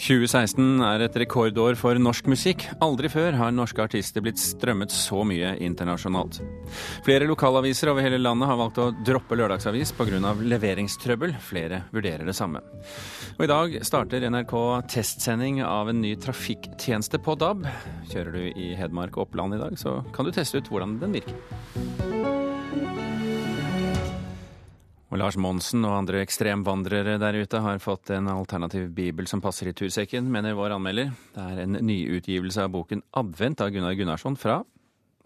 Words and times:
2016 0.00 0.80
er 0.80 1.02
et 1.04 1.16
rekordår 1.22 1.76
for 1.76 1.98
norsk 2.00 2.30
musikk. 2.32 2.64
Aldri 2.80 3.10
før 3.12 3.36
har 3.36 3.52
norske 3.52 3.82
artister 3.84 4.24
blitt 4.24 4.40
strømmet 4.40 4.92
så 4.94 5.20
mye 5.28 5.52
internasjonalt. 5.60 6.38
Flere 7.04 7.28
lokalaviser 7.28 7.92
over 7.92 8.06
hele 8.06 8.20
landet 8.20 8.48
har 8.48 8.56
valgt 8.56 8.80
å 8.80 8.88
droppe 9.04 9.36
lørdagsavis 9.36 9.92
pga. 9.98 10.32
leveringstrøbbel. 10.40 11.36
Flere 11.44 11.82
vurderer 11.92 12.24
det 12.24 12.36
samme. 12.36 12.62
Og 13.36 13.44
I 13.44 13.50
dag 13.50 13.76
starter 13.84 14.24
NRK 14.30 14.54
testsending 14.88 15.60
av 15.66 15.92
en 15.92 16.00
ny 16.00 16.14
trafikktjeneste 16.16 17.20
på 17.20 17.36
DAB. 17.36 17.68
Kjører 18.08 18.32
du 18.32 18.44
i 18.56 18.72
Hedmark 18.80 19.18
og 19.18 19.28
Oppland 19.28 19.58
i 19.58 19.60
dag, 19.60 19.76
så 19.76 20.00
kan 20.16 20.24
du 20.24 20.32
teste 20.32 20.64
ut 20.64 20.72
hvordan 20.72 20.96
den 21.02 21.20
virker. 21.20 22.09
Og 25.10 25.18
Lars 25.18 25.34
Monsen 25.40 25.82
og 25.82 25.96
andre 25.96 26.20
ekstremvandrere 26.22 27.16
der 27.18 27.40
ute 27.42 27.60
har 27.64 27.80
fått 27.82 28.12
en 28.14 28.30
alternativ 28.30 28.92
bibel 28.94 29.26
som 29.26 29.42
passer 29.42 29.66
i 29.66 29.74
tursekken, 29.74 30.28
mener 30.30 30.54
vår 30.54 30.76
anmelder. 30.76 31.10
Det 31.34 31.46
er 31.46 31.62
en 31.64 31.80
nyutgivelse 31.82 32.62
av 32.62 32.70
boken 32.76 33.02
Advent 33.18 33.64
av 33.64 33.72
Gunnar 33.74 33.96
Gunnarsson 33.98 34.38
fra, 34.38 34.60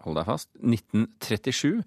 hold 0.01 0.17
deg 0.17 0.25
fast, 0.25 0.49
1937. 0.57 1.85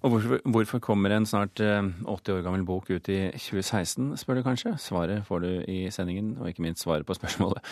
Og 0.00 0.14
hvorfor, 0.14 0.44
hvorfor, 0.52 0.84
kommer 0.84 1.12
en 1.16 1.28
snart 1.28 1.60
80 1.60 2.04
eh, 2.04 2.36
år 2.36 2.44
gammel 2.44 2.62
bok 2.68 2.92
ut 2.92 3.08
i 3.12 3.18
2016, 3.32 4.14
spør 4.20 4.40
du 4.40 4.44
kanskje? 4.44 4.76
Svaret 4.80 5.24
får 5.28 5.44
du 5.44 5.50
i 5.64 5.80
sendingen, 5.92 6.34
og 6.40 6.52
ikke 6.52 6.64
minst 6.64 6.84
svaret 6.84 7.08
på 7.08 7.16
spørsmålet. 7.16 7.64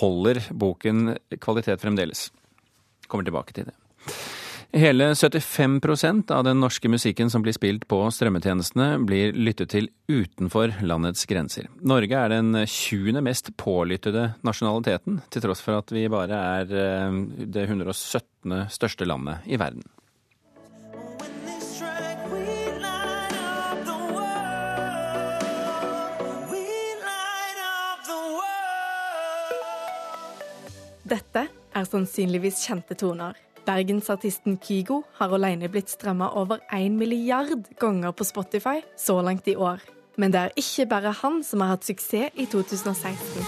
Holder 0.00 0.44
boken 0.48 1.16
kvalitet 1.44 1.84
fremdeles? 1.84 2.30
Kommer 3.08 3.28
tilbake 3.28 3.52
til 3.56 3.68
det. 3.68 3.76
Hele 4.74 5.14
75% 5.14 6.30
av 6.30 6.44
den 6.44 6.58
norske 6.60 6.88
musikken 6.88 7.28
som 7.30 7.42
blir 7.42 7.54
spilt 7.54 7.84
på 7.86 8.00
strømmetjenestene, 8.10 8.96
blir 9.06 9.36
lyttet 9.38 9.70
til 9.70 9.86
utenfor 10.10 10.72
landets 10.82 11.28
grenser. 11.30 11.68
Norge 11.78 12.18
er 12.18 12.32
den 12.32 12.50
20. 12.58 13.20
mest 13.22 13.52
pålyttede 13.54 14.32
nasjonaliteten, 14.42 15.20
til 15.30 15.44
tross 15.46 15.62
for 15.62 15.78
at 15.78 15.94
vi 15.94 16.08
bare 16.10 16.40
er 16.64 16.74
eh, 16.74 17.20
det 17.54 17.68
117. 17.68 18.66
største 18.74 19.06
landet 19.06 19.46
i 19.46 19.62
verden. 19.62 19.86
Dette 31.06 31.46
er 31.46 31.92
sannsynligvis 31.94 32.66
kjente 32.66 32.98
toner. 32.98 33.38
Bergensartisten 33.64 34.58
Kygo 34.60 35.02
har 35.18 35.32
alene 35.32 35.70
blitt 35.72 35.88
strømma 35.88 36.28
over 36.36 36.60
én 36.72 36.98
milliard 37.00 37.64
ganger 37.80 38.12
på 38.12 38.24
Spotify 38.24 38.82
så 38.96 39.20
langt 39.22 39.48
i 39.48 39.56
år. 39.56 39.80
Men 40.16 40.32
det 40.32 40.40
er 40.40 40.58
ikke 40.60 40.86
bare 40.86 41.14
han 41.22 41.42
som 41.42 41.60
har 41.64 41.74
hatt 41.74 41.86
suksess 41.88 42.36
i 42.36 42.46
2016. 42.46 43.46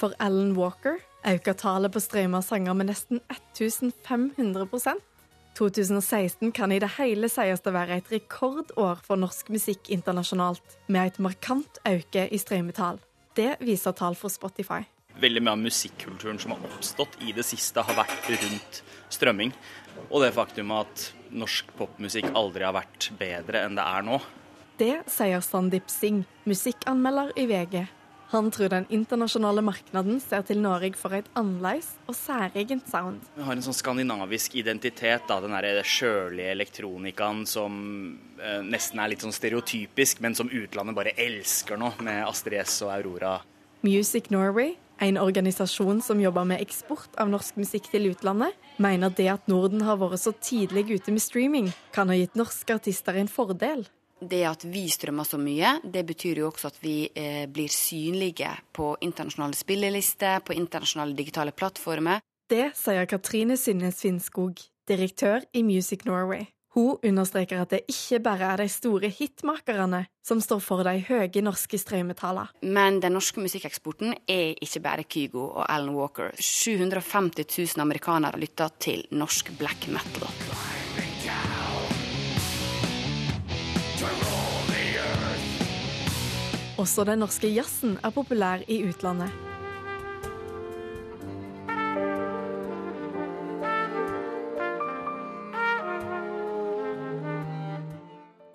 For 0.00 0.14
Alan 0.18 0.56
Walker 0.56 0.96
øker 1.28 1.52
tallet 1.52 1.92
på 1.92 2.00
strømma 2.00 2.40
sanger 2.40 2.72
med 2.72 2.88
nesten 2.88 3.20
1500% 3.28 5.02
2016 5.58 6.52
kan 6.52 6.72
i 6.72 6.78
det 6.80 6.94
hele 6.96 7.28
sies 7.28 7.60
å 7.66 7.74
være 7.74 7.98
et 8.00 8.10
rekordår 8.12 9.02
for 9.04 9.20
norsk 9.20 9.50
musikk 9.52 9.90
internasjonalt, 9.92 10.62
med 10.88 11.10
et 11.10 11.18
markant 11.20 11.80
øke 11.84 12.28
i 12.30 12.38
strømmetall. 12.40 13.00
Det 13.34 13.56
viser 13.62 13.94
tall 13.94 14.16
for 14.18 14.32
Spotify. 14.32 14.82
Veldig 15.20 15.42
mye 15.42 15.52
av 15.52 15.62
musikkulturen 15.62 16.38
som 16.38 16.54
har 16.54 16.64
oppstått 16.66 17.18
i 17.26 17.34
det 17.36 17.44
siste, 17.46 17.82
har 17.82 17.98
vært 17.98 18.28
rundt 18.30 18.82
strømming. 19.12 19.52
Og 20.08 20.24
det 20.24 20.32
faktum 20.34 20.72
at 20.74 21.10
norsk 21.30 21.70
popmusikk 21.78 22.30
aldri 22.34 22.66
har 22.66 22.74
vært 22.74 23.10
bedre 23.20 23.64
enn 23.66 23.78
det 23.78 23.86
er 23.86 24.06
nå. 24.06 24.20
Det 24.80 24.94
sier 25.12 25.42
Sandeep 25.44 25.90
Singh, 25.92 26.24
musikkanmelder 26.48 27.34
i 27.38 27.46
VG. 27.50 27.82
Han 28.30 28.50
tror 28.54 28.68
den 28.70 28.84
internasjonale 28.94 29.62
markedet 29.66 30.20
ser 30.22 30.44
til 30.46 30.60
Norge 30.62 30.94
for 30.94 31.16
et 31.16 31.26
annerledes 31.34 31.88
og 32.06 32.14
særegent 32.14 32.86
sound. 32.86 33.24
Vi 33.34 33.42
har 33.42 33.56
en 33.56 33.64
sånn 33.64 33.74
skandinavisk 33.74 34.54
identitet, 34.60 35.26
da, 35.26 35.40
den 35.42 35.56
sjølige 35.82 36.52
elektronikaen 36.54 37.42
som 37.50 37.80
eh, 38.38 38.62
nesten 38.62 39.02
er 39.02 39.10
litt 39.10 39.26
sånn 39.26 39.34
stereotypisk, 39.34 40.22
men 40.22 40.38
som 40.38 40.46
utlandet 40.46 40.94
bare 40.94 41.16
elsker 41.18 41.80
nå, 41.80 41.90
med 42.06 42.22
Astrid 42.28 42.62
S 42.62 42.78
og 42.86 42.94
Aurora. 42.94 43.40
Music 43.82 44.30
Norway, 44.30 44.76
en 45.02 45.18
organisasjon 45.18 45.98
som 46.04 46.22
jobber 46.22 46.46
med 46.46 46.62
eksport 46.62 47.18
av 47.18 47.32
norsk 47.34 47.58
musikk 47.58 47.90
til 47.90 48.12
utlandet, 48.12 48.54
mener 48.78 49.10
det 49.10 49.26
at 49.32 49.50
Norden 49.50 49.82
har 49.88 49.98
vært 49.98 50.22
så 50.22 50.36
tidlig 50.38 50.86
ute 50.92 51.10
med 51.10 51.24
streaming, 51.24 51.72
kan 51.90 52.12
ha 52.12 52.14
gitt 52.14 52.38
norske 52.38 52.78
artister 52.78 53.18
en 53.18 53.32
fordel 53.32 53.88
det 54.20 54.42
at 54.48 54.64
vi 54.68 54.86
strømmer 54.92 55.26
så 55.26 55.40
mye, 55.40 55.78
det 55.84 56.04
betyr 56.08 56.42
jo 56.42 56.50
også 56.50 56.70
at 56.70 56.78
vi 56.82 57.08
eh, 57.14 57.46
blir 57.50 57.72
synlige 57.72 58.52
på 58.76 58.92
internasjonale 59.00 59.58
spillelister, 59.58 60.40
på 60.44 60.56
internasjonale 60.56 61.16
digitale 61.16 61.54
plattformer. 61.56 62.22
Det 62.50 62.72
sier 62.78 63.06
Katrine 63.06 63.56
Synnes 63.56 64.00
Finnskog, 64.02 64.58
direktør 64.90 65.44
i 65.54 65.62
Music 65.62 66.04
Norway. 66.04 66.48
Hun 66.74 66.98
understreker 67.02 67.64
at 67.64 67.72
det 67.74 67.80
ikke 67.90 68.20
bare 68.22 68.52
er 68.52 68.60
de 68.62 68.68
store 68.70 69.08
hitmakerne 69.10 70.04
som 70.26 70.42
står 70.42 70.60
for 70.62 70.86
de 70.86 71.00
høye 71.08 71.42
norske 71.42 71.78
strømmetallene. 71.82 72.46
Men 72.62 73.00
den 73.02 73.16
norske 73.18 73.42
musikkeksporten 73.42 74.14
er 74.30 74.54
ikke 74.62 74.82
bare 74.84 75.06
Kygo 75.10 75.48
og 75.48 75.64
Alan 75.66 75.96
Walker. 75.96 76.30
750 76.38 77.74
000 77.74 77.82
amerikanere 77.82 78.38
lytter 78.38 78.70
til 78.78 79.02
norsk 79.10 79.50
black 79.58 79.90
metal. 79.90 80.30
Også 86.80 87.04
den 87.04 87.20
norske 87.20 87.48
jazzen 87.52 87.98
er 88.00 88.12
populær 88.14 88.62
i 88.64 88.78
utlandet. 88.88 89.28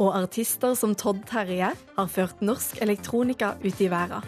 Og 0.02 0.10
artister 0.10 0.74
som 0.74 0.96
Todd 0.98 1.22
Terje 1.30 1.70
har 1.76 2.10
ført 2.10 2.42
norsk 2.42 2.82
elektronika 2.82 3.54
ut 3.62 3.86
i 3.86 3.92
verden. 3.94 4.26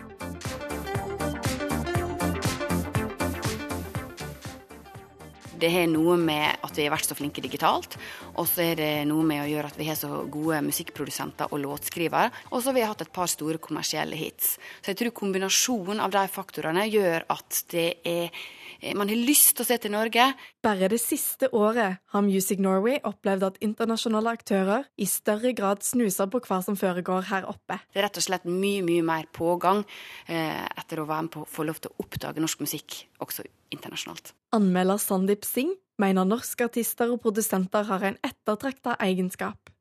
Det 5.57 5.71
har 5.73 5.89
noe 5.89 6.19
med 6.21 6.61
at 6.61 6.77
vi 6.77 6.85
har 6.85 6.93
vært 6.93 7.09
så 7.09 7.17
flinke 7.17 7.41
digitalt, 7.41 7.97
og 8.37 8.45
så 8.49 8.63
er 8.69 8.77
det 8.77 8.91
noe 9.09 9.25
med 9.25 9.41
å 9.43 9.49
gjøre 9.49 9.71
at 9.71 9.79
vi 9.79 9.87
har 9.89 9.97
så 9.97 10.21
gode 10.29 10.61
musikkprodusenter 10.67 11.49
og 11.53 11.63
låtskrivere. 11.63 12.29
Og 12.51 12.61
så 12.61 12.69
har 12.69 12.77
vi 12.77 12.85
hatt 12.85 13.01
et 13.03 13.13
par 13.13 13.29
store 13.31 13.61
kommersielle 13.61 14.17
hits. 14.19 14.55
Så 14.81 14.93
jeg 14.93 15.01
tror 15.01 15.15
kombinasjonen 15.17 16.01
av 16.03 16.13
de 16.13 16.23
faktorene 16.29 16.85
gjør 16.89 17.25
at 17.33 17.63
det 17.73 17.89
er 18.05 18.29
eh, 18.29 18.93
man 18.93 19.09
har 19.09 19.17
lyst 19.17 19.55
til 19.57 19.65
å 19.65 19.67
se 19.71 19.77
til 19.81 19.93
Norge. 19.95 20.27
Bare 20.61 20.89
det 20.91 20.99
siste 21.01 21.49
året 21.55 21.97
har 22.13 22.25
Music 22.25 22.61
Norway 22.61 22.99
opplevd 23.07 23.47
at 23.47 23.57
internasjonale 23.65 24.35
aktører 24.37 24.85
i 25.01 25.07
større 25.09 25.55
grad 25.57 25.81
snuser 25.85 26.29
på 26.29 26.43
hva 26.45 26.59
som 26.65 26.77
foregår 26.77 27.25
her 27.31 27.49
oppe. 27.49 27.79
Det 27.89 28.03
er 28.03 28.05
rett 28.05 28.21
og 28.21 28.27
slett 28.27 28.45
mye, 28.45 28.85
mye 28.85 29.05
mer 29.05 29.25
pågang 29.33 29.81
eh, 30.29 30.61
etter 30.77 31.01
å 31.01 31.07
være 31.09 31.25
med 31.25 31.33
på 31.33 31.41
å 31.41 31.49
få 31.49 31.65
lov 31.65 31.81
til 31.81 31.89
å 31.89 32.05
oppdage 32.05 32.43
norsk 32.43 32.61
musikk 32.67 33.01
også 33.23 33.47
internasjonalt. 33.73 34.35
Anmelder 34.55 35.01
Sandeep 35.01 35.45
Singh 35.47 35.73
mener 36.01 36.27
norske 36.27 36.67
artister 36.67 37.11
og 37.13 37.21
produsenter 37.23 37.87
har 37.89 38.05
en 38.11 38.19
ettertrakta 38.25 38.95
egenskap. 39.03 39.71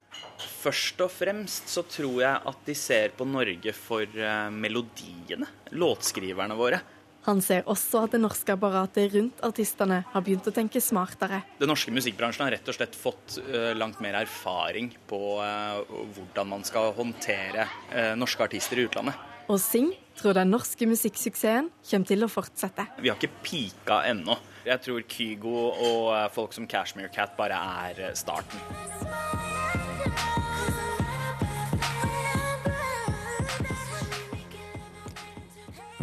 Først 0.41 1.01
og 1.05 1.13
fremst 1.13 1.71
så 1.73 1.85
tror 1.89 2.21
jeg 2.23 2.43
at 2.51 2.61
de 2.67 2.75
ser 2.77 3.15
på 3.17 3.27
Norge 3.29 3.73
for 3.77 4.05
eh, 4.05 4.51
melodiene, 4.53 5.49
låtskriverne 5.77 6.57
våre. 6.57 6.81
Han 7.27 7.41
ser 7.43 7.67
også 7.67 8.05
at 8.07 8.13
det 8.15 8.21
norske 8.23 8.55
apparatet 8.55 9.11
rundt 9.17 9.41
artistene 9.45 10.05
har 10.13 10.23
begynt 10.23 10.47
å 10.47 10.55
tenke 10.55 10.81
smartere. 10.81 11.41
Den 11.59 11.73
norske 11.73 11.91
musikkbransjen 11.91 12.45
har 12.47 12.55
rett 12.55 12.71
og 12.71 12.77
slett 12.77 12.95
fått 12.95 13.41
uh, 13.43 13.73
langt 13.75 13.99
mer 14.05 14.21
erfaring 14.21 14.93
på 15.11 15.19
uh, 15.43 15.83
hvordan 16.15 16.53
man 16.53 16.63
skal 16.69 16.93
håndtere 16.95 17.67
norske 18.15 18.47
artister 18.47 18.79
i 18.79 18.87
utlandet. 18.87 19.19
Og 19.51 19.59
Sing 19.63 19.91
tror 20.19 20.39
den 20.39 20.55
norske 20.55 20.87
musikksuksessen 20.87 21.73
kommer 21.91 22.13
til 22.13 22.23
å 22.23 22.31
fortsette. 22.31 22.87
Vi 23.03 23.11
har 23.11 23.19
ikke 23.19 23.43
pika 23.43 24.05
ennå. 24.07 24.39
Jeg 24.67 24.83
tror 24.83 25.03
Kygo 25.07 25.53
og 25.71 26.09
eh, 26.11 26.25
folk 26.35 26.55
som 26.57 26.65
Cashmere 26.67 27.07
Cat 27.15 27.37
bare 27.39 27.55
er 27.55 28.01
eh, 28.09 28.15
starten. 28.19 28.59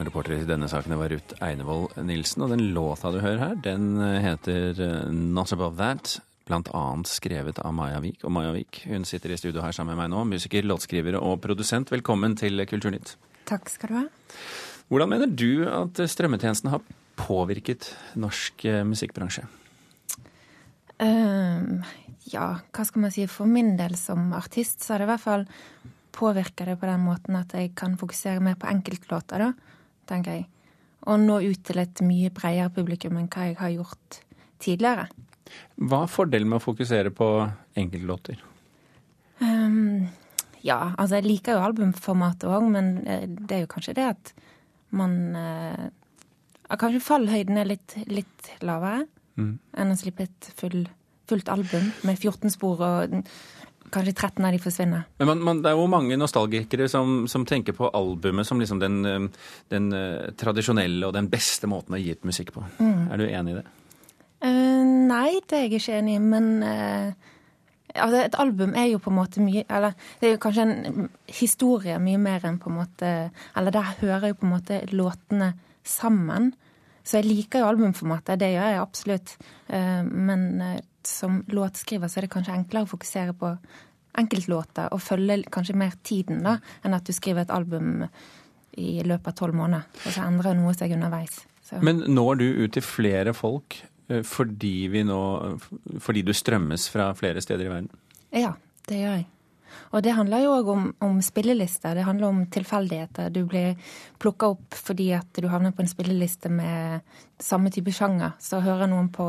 Reporter 0.04 0.38
i 0.38 0.48
denne 0.48 0.68
saken 0.72 0.96
var 1.00 1.12
Ruth 1.12 1.44
Einevold 1.44 2.00
Nilsen, 2.08 2.46
og 2.46 2.56
den 2.56 2.70
låta 2.76 3.12
du 3.12 3.20
hører 3.24 3.42
her, 3.42 3.60
den 3.68 4.00
eh, 4.00 4.22
heter 4.24 4.80
Not 5.12 5.52
Above 5.52 5.76
That. 5.82 6.16
Blant 6.48 6.72
annet 6.76 7.12
skrevet 7.12 7.60
av 7.60 7.76
Maja 7.76 8.00
Vik. 8.04 8.24
Og 8.24 8.32
Maja 8.36 8.56
Vik 8.56 8.86
hun 8.88 9.04
sitter 9.08 9.36
i 9.36 9.40
studio 9.40 9.64
her 9.64 9.76
sammen 9.76 9.98
med 9.98 10.06
meg 10.06 10.16
nå, 10.16 10.24
musiker, 10.38 10.64
låtskriver 10.64 11.20
og 11.20 11.42
produsent. 11.44 11.92
Velkommen 11.92 12.40
til 12.40 12.64
Kulturnytt. 12.68 13.18
Takk 13.48 13.72
skal 13.76 13.92
du 13.92 14.00
ha. 14.06 14.10
Hvordan 14.88 15.16
mener 15.18 15.32
du 15.32 15.64
at 15.68 16.00
strømmetjenesten 16.12 16.72
har 16.72 16.84
påvirket 17.24 17.90
norsk 18.20 18.66
eh, 18.70 18.84
musikkbransje? 18.88 19.46
Um, 21.04 21.82
ja, 22.30 22.48
hva 22.72 22.86
skal 22.88 23.04
man 23.04 23.14
si, 23.14 23.26
for 23.32 23.50
min 23.50 23.74
del 23.80 23.96
som 24.00 24.32
artist, 24.38 24.84
så 24.84 24.94
har 24.94 25.04
det 25.04 25.10
i 25.10 25.12
hvert 25.14 25.24
fall 25.24 25.46
påvirka 26.14 26.68
det 26.68 26.78
på 26.80 26.88
den 26.88 27.04
måten 27.04 27.38
at 27.40 27.56
jeg 27.58 27.74
kan 27.80 27.98
fokusere 28.00 28.44
mer 28.44 28.58
på 28.60 28.70
enkeltlåter, 28.70 29.48
da, 29.48 29.52
tenker 30.10 30.38
jeg. 30.38 30.48
Og 31.10 31.20
nå 31.20 31.42
ut 31.44 31.64
til 31.68 31.82
et 31.82 32.04
mye 32.06 32.32
bredere 32.32 32.72
publikum 32.72 33.18
enn 33.20 33.28
hva 33.32 33.50
jeg 33.50 33.60
har 33.60 33.74
gjort 33.74 34.20
tidligere. 34.64 35.10
Hva 35.84 36.04
er 36.06 36.12
fordelen 36.12 36.52
med 36.52 36.62
å 36.62 36.64
fokusere 36.64 37.12
på 37.16 37.30
enkeltlåter? 37.80 38.40
Um, 39.44 40.08
ja, 40.64 40.94
altså 40.94 41.20
jeg 41.20 41.28
liker 41.28 41.58
jo 41.58 41.66
albumformatet 41.66 42.48
òg, 42.48 42.70
men 42.72 42.94
eh, 43.04 43.26
det 43.28 43.58
er 43.58 43.66
jo 43.66 43.74
kanskje 43.74 43.98
det 43.98 44.08
at 44.14 44.32
man 44.96 45.18
uh, 45.36 45.90
Kanskje 46.80 47.04
fallhøyden 47.04 47.60
er 47.62 47.70
litt, 47.70 47.96
litt 48.10 48.54
lavere 48.66 49.04
mm. 49.40 49.54
enn 49.80 49.94
å 49.94 49.98
slippe 50.00 50.28
et 50.28 50.50
full, 50.60 50.86
fullt 51.30 51.52
album 51.54 51.92
med 52.08 52.18
14 52.18 52.54
spor 52.54 52.82
og 52.84 53.20
kanskje 53.94 54.14
13 54.16 54.46
av 54.48 54.56
de 54.56 54.62
forsvinner. 54.62 55.04
Men 55.22 55.30
man, 55.30 55.44
man, 55.48 55.62
Det 55.62 55.72
er 55.72 55.78
jo 55.78 55.90
mange 55.92 56.18
nostalgikere 56.18 56.88
som, 56.90 57.28
som 57.30 57.46
tenker 57.46 57.76
på 57.78 57.90
albumet 57.94 58.48
som 58.48 58.62
liksom 58.62 58.82
den, 58.82 59.04
eh, 59.06 59.28
den 59.74 59.92
uh, 59.94 60.32
tradisjonelle 60.40 61.08
og 61.08 61.14
den 61.14 61.30
beste 61.30 61.70
måten 61.70 61.98
å 61.98 62.02
gi 62.02 62.16
ut 62.16 62.26
musikk 62.26 62.54
på. 62.56 62.66
Mm. 62.80 63.12
Er 63.12 63.22
du 63.22 63.28
enig 63.28 63.54
i 63.54 63.60
det? 63.60 63.68
Uh, 64.44 64.82
nei, 65.12 65.40
det 65.48 65.60
er 65.60 65.68
jeg 65.68 65.78
ikke 65.80 66.00
enig 66.00 66.18
i. 66.18 66.24
Men 66.24 66.50
uh, 66.66 67.14
altså 67.94 68.24
et 68.24 68.40
album 68.42 68.74
er 68.80 68.90
jo 68.90 69.02
på 69.04 69.14
en 69.14 69.20
måte 69.20 69.44
mye 69.44 69.66
Eller 69.70 69.94
det 70.20 70.28
er 70.28 70.36
jo 70.36 70.42
kanskje 70.42 70.66
en 70.66 71.10
historie 71.30 72.00
mye 72.02 72.18
mer 72.18 72.48
enn 72.50 72.58
på 72.58 72.72
en 72.72 72.80
måte 72.80 73.10
Eller 73.30 73.76
der 73.76 73.92
hører 74.00 74.32
jo 74.32 74.40
på 74.40 74.48
en 74.48 74.56
måte 74.56 74.80
låtene 74.90 75.54
sammen. 75.86 76.54
Så 77.04 77.20
jeg 77.20 77.28
liker 77.28 77.64
jo 77.64 77.70
albumformatet, 77.70 78.40
det 78.40 78.54
gjør 78.54 78.70
jeg 78.72 78.80
absolutt. 78.80 79.34
Men 79.68 80.44
som 81.04 81.42
låtskriver 81.52 82.08
så 82.08 82.20
er 82.20 82.28
det 82.28 82.32
kanskje 82.32 82.56
enklere 82.56 82.88
å 82.88 82.92
fokusere 82.94 83.36
på 83.36 83.50
enkeltlåter 84.20 84.94
og 84.94 85.02
følge 85.02 85.42
kanskje 85.54 85.76
mer 85.78 85.96
tiden 86.06 86.44
da, 86.46 86.58
enn 86.86 86.96
at 86.96 87.08
du 87.08 87.14
skriver 87.16 87.46
et 87.46 87.54
album 87.54 88.06
i 88.78 89.02
løpet 89.06 89.30
av 89.30 89.38
tolv 89.38 89.58
måneder, 89.58 89.90
og 90.06 90.16
så 90.16 90.26
endrer 90.26 90.58
noe 90.58 90.74
seg 90.78 90.96
underveis. 90.96 91.44
Så. 91.64 91.80
Men 91.86 92.04
når 92.12 92.40
du 92.42 92.46
ut 92.64 92.74
til 92.76 92.86
flere 92.86 93.36
folk 93.38 93.78
eh, 94.10 94.24
fordi, 94.28 95.04
nå, 95.08 95.20
fordi 96.04 96.26
du 96.26 96.34
strømmes 96.36 96.90
fra 96.94 97.12
flere 97.18 97.44
steder 97.44 97.68
i 97.68 97.72
verden? 97.72 97.92
Ja, 98.34 98.56
det 98.90 99.00
gjør 99.00 99.20
jeg. 99.20 99.28
Og 99.94 100.04
det 100.06 100.16
handler 100.18 100.44
jo 100.44 100.56
òg 100.58 100.70
om, 100.74 100.84
om, 101.06 101.22
spillelister. 101.24 101.96
Det 101.96 102.06
handler 102.08 102.28
om 102.30 102.44
tilfeldigheter. 102.54 103.32
Du 103.34 103.44
blir 103.50 103.78
plukka 104.22 104.54
opp 104.56 104.78
fordi 104.78 105.12
at 105.18 105.40
du 105.40 105.48
havner 105.52 105.76
på 105.76 105.84
en 105.86 105.92
spilleliste 105.92 106.52
med 106.52 107.02
samme 107.42 107.72
type 107.74 107.94
sjanger. 107.94 108.36
Så 108.42 108.62
hører 108.64 108.90
noen 108.92 109.12
på 109.14 109.28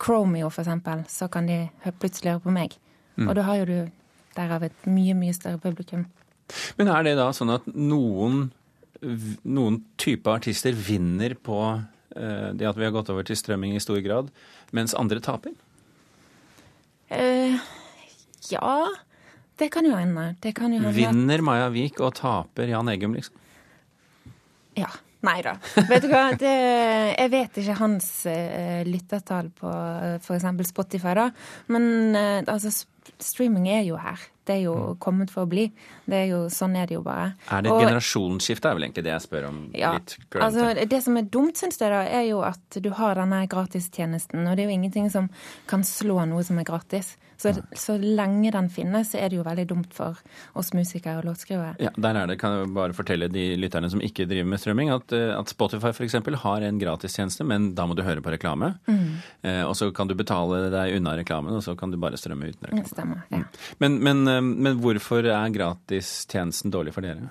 Chromeo, 0.00 0.48
eksempel, 0.48 1.04
så 1.08 1.28
kan 1.28 1.48
de 1.48 1.66
plutselig 2.00 2.34
høre 2.34 2.44
på 2.46 2.54
meg. 2.54 2.76
Mm. 3.16 3.28
Og 3.28 3.34
da 3.36 3.44
har 3.44 3.60
jo 3.60 3.68
du 3.68 3.78
derav 4.36 4.64
et 4.64 4.88
mye, 4.88 5.16
mye 5.18 5.36
større 5.36 5.60
publikum. 5.60 6.06
Men 6.78 6.90
er 6.90 7.04
det 7.06 7.16
da 7.18 7.28
sånn 7.36 7.52
at 7.54 7.66
noen, 7.74 8.48
noen 9.44 9.80
type 10.00 10.30
artister 10.32 10.74
vinner 10.74 11.36
på 11.36 11.58
uh, 11.76 12.48
det 12.56 12.68
at 12.68 12.78
vi 12.78 12.86
har 12.86 12.94
gått 12.94 13.12
over 13.12 13.26
til 13.26 13.38
strømming 13.38 13.76
i 13.76 13.82
stor 13.82 14.00
grad, 14.04 14.32
mens 14.76 14.96
andre 14.98 15.22
taper? 15.24 15.54
Uh, 17.10 17.58
ja, 18.50 18.74
det 19.60 19.68
kan 19.74 19.86
jo 19.86 19.94
hende. 19.98 20.32
Kan 20.56 20.74
jo 20.74 20.80
hende. 20.80 20.96
Vinner 20.96 21.44
Maja 21.44 21.68
Vik 21.74 22.00
og 22.00 22.14
taper 22.18 22.72
Jan 22.72 22.90
Eggum, 22.92 23.14
liksom? 23.18 23.36
Ja. 24.78 24.90
Nei 25.20 25.40
da. 25.44 25.52
Vet 25.90 26.04
du 26.06 26.08
hva, 26.08 26.30
det, 26.40 26.50
jeg 27.12 27.30
vet 27.34 27.58
ikke 27.60 27.74
hans 27.76 28.06
uh, 28.24 28.80
lyttertall 28.88 29.50
på 29.52 29.68
uh, 29.68 30.14
f.eks. 30.16 30.46
Spotify, 30.70 31.12
da. 31.18 31.26
Men 31.68 32.16
uh, 32.16 32.38
altså, 32.48 32.72
streaming 33.22 33.68
er 33.70 33.82
jo 33.86 33.98
her. 34.00 34.20
Det 34.46 34.56
er 34.56 34.62
jo 34.64 34.74
mm. 34.74 34.98
kommet 35.02 35.30
for 35.30 35.46
å 35.46 35.50
bli. 35.50 35.68
Det 36.10 36.16
er 36.24 36.28
jo, 36.32 36.40
sånn 36.50 36.74
er 36.80 36.88
det 36.90 36.96
jo 36.96 37.04
bare. 37.06 37.30
Er 37.52 37.62
det 37.62 37.70
et 37.70 37.84
generasjonsskifte, 37.84 38.70
er 38.70 38.78
vel 38.78 38.88
egentlig 38.88 39.04
det 39.06 39.12
jeg 39.12 39.24
spør 39.28 39.48
om? 39.50 39.58
Ja, 39.78 39.92
litt 39.98 40.16
altså 40.34 40.72
Det 40.90 41.00
som 41.04 41.18
er 41.20 41.28
dumt, 41.30 41.60
syns 41.60 41.78
jeg, 41.78 41.92
da, 41.92 42.02
er 42.08 42.26
jo 42.26 42.40
at 42.46 42.80
du 42.82 42.90
har 42.98 43.20
denne 43.20 43.44
gratistjenesten. 43.50 44.46
Og 44.46 44.56
det 44.56 44.64
er 44.64 44.72
jo 44.72 44.78
ingenting 44.78 45.10
som 45.12 45.30
kan 45.70 45.86
slå 45.86 46.24
noe 46.30 46.46
som 46.46 46.58
er 46.58 46.66
gratis. 46.66 47.14
Så, 47.40 47.54
så, 47.72 47.94
lenge 47.96 48.50
den 48.52 48.66
finnes, 48.68 49.12
så 49.12 49.20
er 49.20 49.30
det 49.32 49.38
jo 49.38 49.44
veldig 49.46 49.64
dumt 49.70 49.94
for 49.96 50.18
oss 50.60 50.74
musikere 50.76 51.22
og 51.22 51.28
låtskrivere. 51.30 51.72
Ja, 51.80 51.92
der 51.96 52.18
er 52.20 52.28
det, 52.28 52.36
kan 52.42 52.58
jeg 52.58 52.72
bare 52.76 52.96
fortelle 52.96 53.30
de 53.32 53.44
lytterne 53.56 53.88
som 53.88 54.02
ikke 54.04 54.26
driver 54.28 54.50
med 54.52 54.60
strømming, 54.60 54.90
at, 54.92 55.14
eh, 55.16 55.32
at 55.32 55.48
Spotify 55.48 55.94
f.eks. 55.94 56.18
har 56.42 56.66
en 56.66 56.80
gratistjeneste, 56.82 57.46
men 57.48 57.70
da 57.78 57.86
må 57.88 57.96
du 57.96 58.04
høre 58.04 58.20
på 58.20 58.34
reklame. 58.34 58.74
Mm. 58.84 59.06
Eh, 59.40 59.62
og 59.64 59.72
så 59.78 59.88
kan 59.96 60.10
du 60.10 60.14
betale 60.18 60.66
deg 60.74 60.98
unna 60.98 61.16
reklamen, 61.16 61.56
og 61.56 61.64
så 61.64 61.72
kan 61.80 61.94
du 61.94 61.96
bare 62.02 62.20
strømme 62.20 62.52
uten 62.52 62.68
reklame. 62.68 62.89
Stemmer, 62.90 63.24
ja. 63.30 63.44
Men, 63.82 63.98
men, 64.04 64.24
eh, 64.28 64.40
men 64.42 64.80
hvorfor 64.82 65.26
er 65.30 65.54
gratistjenesten 65.54 66.72
dårlig 66.74 66.94
for 66.96 67.06
dere? 67.06 67.30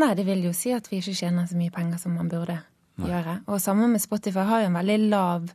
Nei, 0.00 0.10
det 0.18 0.26
vil 0.26 0.42
jo 0.48 0.54
si 0.56 0.72
at 0.74 0.88
vi 0.90 0.98
ikke 0.98 1.14
tjener 1.14 1.46
så 1.46 1.58
mye 1.58 1.74
penger 1.74 2.00
som 2.02 2.16
man 2.18 2.30
burde 2.32 2.58
Nei. 2.98 3.10
gjøre. 3.10 3.38
Og 3.46 3.60
sammen 3.62 3.92
med 3.94 4.02
Spotify 4.02 4.46
har 4.48 4.64
jo 4.64 4.72
en 4.72 4.80
veldig 4.80 4.98
lav 5.12 5.46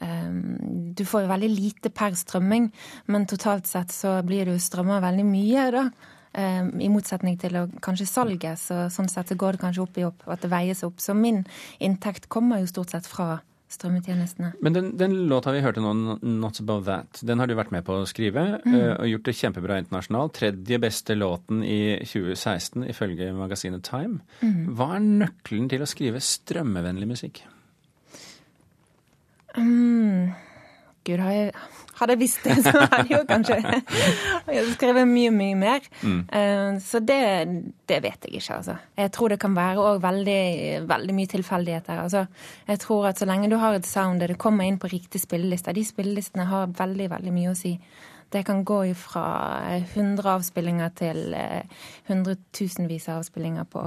um, 0.00 0.40
du 0.96 1.04
får 1.04 1.26
jo 1.26 1.30
veldig 1.30 1.48
lite 1.52 1.92
per 1.94 2.16
strømming, 2.18 2.70
men 3.12 3.28
totalt 3.28 3.68
sett 3.68 3.92
så 3.94 4.16
blir 4.26 4.48
jo 4.48 4.58
strømma 4.60 4.98
veldig 5.04 5.26
mye, 5.28 5.70
da. 5.74 5.86
Ehm, 6.36 6.74
I 6.84 6.88
motsetning 6.92 7.38
til 7.40 7.56
å 7.56 7.66
kanskje 7.84 8.08
salget, 8.10 8.60
så 8.60 8.86
sånn 8.92 9.08
sett 9.08 9.32
så 9.32 9.36
går 9.40 9.56
det 9.56 9.62
kanskje 9.64 9.84
opp 9.86 10.00
i 10.00 10.04
opp, 10.04 10.24
at 10.28 10.44
det 10.44 10.52
veies 10.52 10.82
opp. 10.84 11.00
Så 11.00 11.16
min 11.16 11.44
inntekt 11.80 12.28
kommer 12.32 12.60
jo 12.60 12.68
stort 12.68 12.92
sett 12.92 13.08
fra 13.08 13.40
strømmetjenestene. 13.72 14.52
Men 14.62 14.76
den, 14.76 14.90
den 14.98 15.16
låta 15.30 15.52
vi 15.54 15.62
hørte 15.64 15.82
nå, 15.82 15.92
'Not 16.22 16.60
About 16.62 16.86
That', 16.86 17.24
den 17.26 17.42
har 17.42 17.50
du 17.50 17.56
vært 17.58 17.72
med 17.74 17.84
på 17.86 17.98
å 17.98 18.06
skrive 18.06 18.60
mm. 18.62 18.74
uh, 18.74 18.92
og 19.00 19.10
gjort 19.10 19.26
det 19.26 19.36
kjempebra 19.40 19.80
internasjonalt. 19.82 20.36
Tredje 20.38 20.78
beste 20.82 21.18
låten 21.18 21.64
i 21.66 21.98
2016 22.04 22.86
ifølge 22.92 23.32
magasinet 23.34 23.84
Time. 23.86 24.22
Mm. 24.40 24.72
Hva 24.78 24.94
er 24.96 25.04
nøkkelen 25.06 25.68
til 25.72 25.82
å 25.82 25.90
skrive 25.90 26.22
strømmevennlig 26.22 27.10
musikk? 27.10 27.42
Gud, 31.06 31.20
har 31.22 31.34
jeg, 31.34 31.50
hadde 32.00 32.14
jeg 32.16 32.20
visst 32.20 32.46
det, 32.46 32.56
så 32.64 32.72
hadde 32.74 33.04
jeg 33.06 33.12
jo 33.14 33.20
kanskje 33.28 33.58
jeg 34.56 34.64
skrevet 34.74 35.06
mye, 35.08 35.32
mye 35.34 35.58
mer. 35.58 35.86
Mm. 36.02 36.18
Uh, 36.32 36.80
så 36.82 37.00
det, 37.00 37.20
det, 37.86 38.00
vet 38.04 38.26
jeg 38.26 38.40
ikke, 38.40 38.58
altså. 38.58 38.76
Jeg 38.98 39.12
tror 39.14 39.32
det 39.32 39.38
kan 39.42 39.54
være 39.56 39.84
òg 39.84 40.02
veldig, 40.02 40.42
veldig 40.90 41.16
mye 41.16 41.30
tilfeldigheter. 41.30 42.02
Altså, 42.02 42.24
jeg 42.66 42.82
tror 42.82 43.10
at 43.12 43.22
så 43.22 43.28
lenge 43.28 43.50
du 43.52 43.58
har 43.62 43.78
et 43.78 43.86
sound 43.86 44.22
der 44.22 44.34
du 44.34 44.40
kommer 44.40 44.66
inn 44.66 44.80
på 44.82 44.90
riktig 44.90 45.22
spillelister 45.22 45.76
De 45.76 45.84
spillelistene 45.86 46.48
har 46.50 46.74
veldig, 46.74 47.10
veldig 47.14 47.34
mye 47.36 47.52
å 47.52 47.58
si. 47.58 47.76
Det 48.32 48.42
kan 48.42 48.64
gå 48.66 48.80
fra 48.98 49.26
100 49.76 50.26
avspillinger 50.32 50.90
til 50.98 51.36
uh, 51.38 51.86
hundretusenvis 52.10 53.06
av 53.12 53.22
avspillinger 53.22 53.68
på 53.70 53.84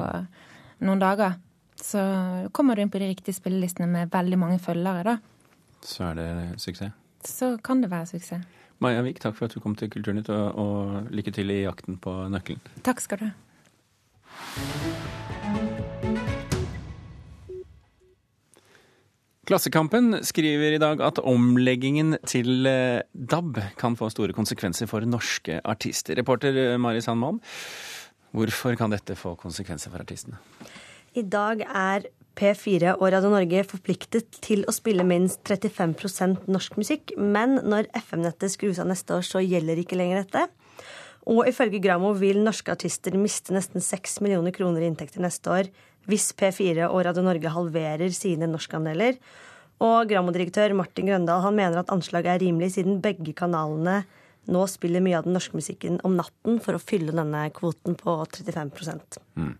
noen 0.87 1.03
dager. 1.03 1.35
Så 1.79 1.99
kommer 2.55 2.75
du 2.75 2.83
inn 2.83 2.91
på 2.91 2.99
de 2.99 3.11
riktige 3.11 3.35
spillelistene 3.35 3.87
med 3.91 4.11
veldig 4.11 4.39
mange 4.39 4.63
følgere, 4.63 5.03
da 5.03 5.17
så 5.81 6.03
er 6.03 6.13
det 6.13 6.61
suksess? 6.61 6.91
Så 7.25 7.57
kan 7.63 7.81
det 7.83 7.91
være 7.91 8.05
suksess. 8.13 8.45
Maja 8.79 9.01
Vik, 9.03 9.19
takk 9.19 9.35
for 9.35 9.49
at 9.49 9.55
du 9.55 9.59
kom 9.59 9.75
til 9.75 9.89
Kulturnytt, 9.91 10.29
og, 10.31 10.55
og 10.55 11.11
lykke 11.11 11.33
til 11.35 11.51
i 11.51 11.63
jakten 11.65 11.99
på 11.99 12.13
nøkkelen. 12.31 12.61
Takk 12.85 13.03
skal 13.03 13.19
du 13.19 13.25
ha. 13.27 13.35
Klassekampen 19.49 20.19
skriver 20.21 20.75
i 20.75 20.81
dag 20.81 20.99
at 21.01 21.17
omleggingen 21.25 22.19
til 22.29 22.69
eh, 22.69 23.01
DAB 23.13 23.57
kan 23.81 23.95
få 23.97 24.11
store 24.13 24.35
konsekvenser 24.37 24.85
for 24.87 25.01
norske 25.09 25.57
artister. 25.65 26.19
Reporter 26.19 26.53
eh, 26.53 26.77
Mari 26.77 27.01
Sandmann, 27.01 27.39
hvorfor 28.37 28.77
kan 28.77 28.93
dette 28.93 29.17
få 29.17 29.33
konsekvenser 29.41 29.89
for 29.89 30.05
artistene? 30.05 30.37
I 31.17 31.25
dag 31.25 31.65
er 31.65 32.05
P4 32.37 32.95
og 32.97 33.09
Radio 33.13 33.31
Norge 33.33 33.63
forpliktet 33.67 34.39
til 34.45 34.61
å 34.67 34.73
spille 34.75 35.05
minst 35.07 35.41
35% 35.47 36.47
norsk 36.51 36.77
musikk, 36.79 37.13
men 37.17 37.57
når 37.65 37.89
FM-nettet 37.97 38.53
skrus 38.53 38.79
av 38.79 38.89
neste 38.91 39.17
år, 39.17 39.25
så 39.27 39.41
gjelder 39.43 39.81
ikke 39.81 39.97
lenger 39.99 40.23
dette. 40.23 40.45
Og 41.29 41.49
ifølge 41.49 41.81
Gramo 41.83 42.13
vil 42.17 42.39
norske 42.45 42.73
artister 42.73 43.17
miste 43.19 43.53
nesten 43.53 43.83
6 43.83 44.21
millioner 44.23 44.55
kroner 44.55 44.85
i 44.85 44.89
inntekter 44.89 45.23
neste 45.23 45.51
år 45.51 45.69
hvis 46.09 46.31
P4 46.33 46.87
og 46.87 47.03
Radio 47.05 47.21
Norge 47.25 47.51
halverer 47.53 48.13
sine 48.15 48.47
norskandeler. 48.49 49.19
Og 49.83 50.09
Gramo-direktør 50.09 50.73
Martin 50.75 51.07
Grøndal 51.11 51.43
han 51.43 51.55
mener 51.55 51.81
at 51.81 51.91
anslaget 51.93 52.33
er 52.33 52.41
rimelig, 52.43 52.73
siden 52.75 53.01
begge 53.03 53.35
kanalene 53.37 54.01
nå 54.49 54.65
spiller 54.71 55.03
mye 55.03 55.19
av 55.19 55.27
den 55.27 55.35
norske 55.37 55.57
musikken 55.57 55.99
om 56.07 56.15
natten 56.17 56.57
for 56.63 56.75
å 56.75 56.81
fylle 56.81 57.13
denne 57.13 57.45
kvoten 57.55 57.97
på 57.99 58.15
35 58.25 58.71
mm. 59.37 59.53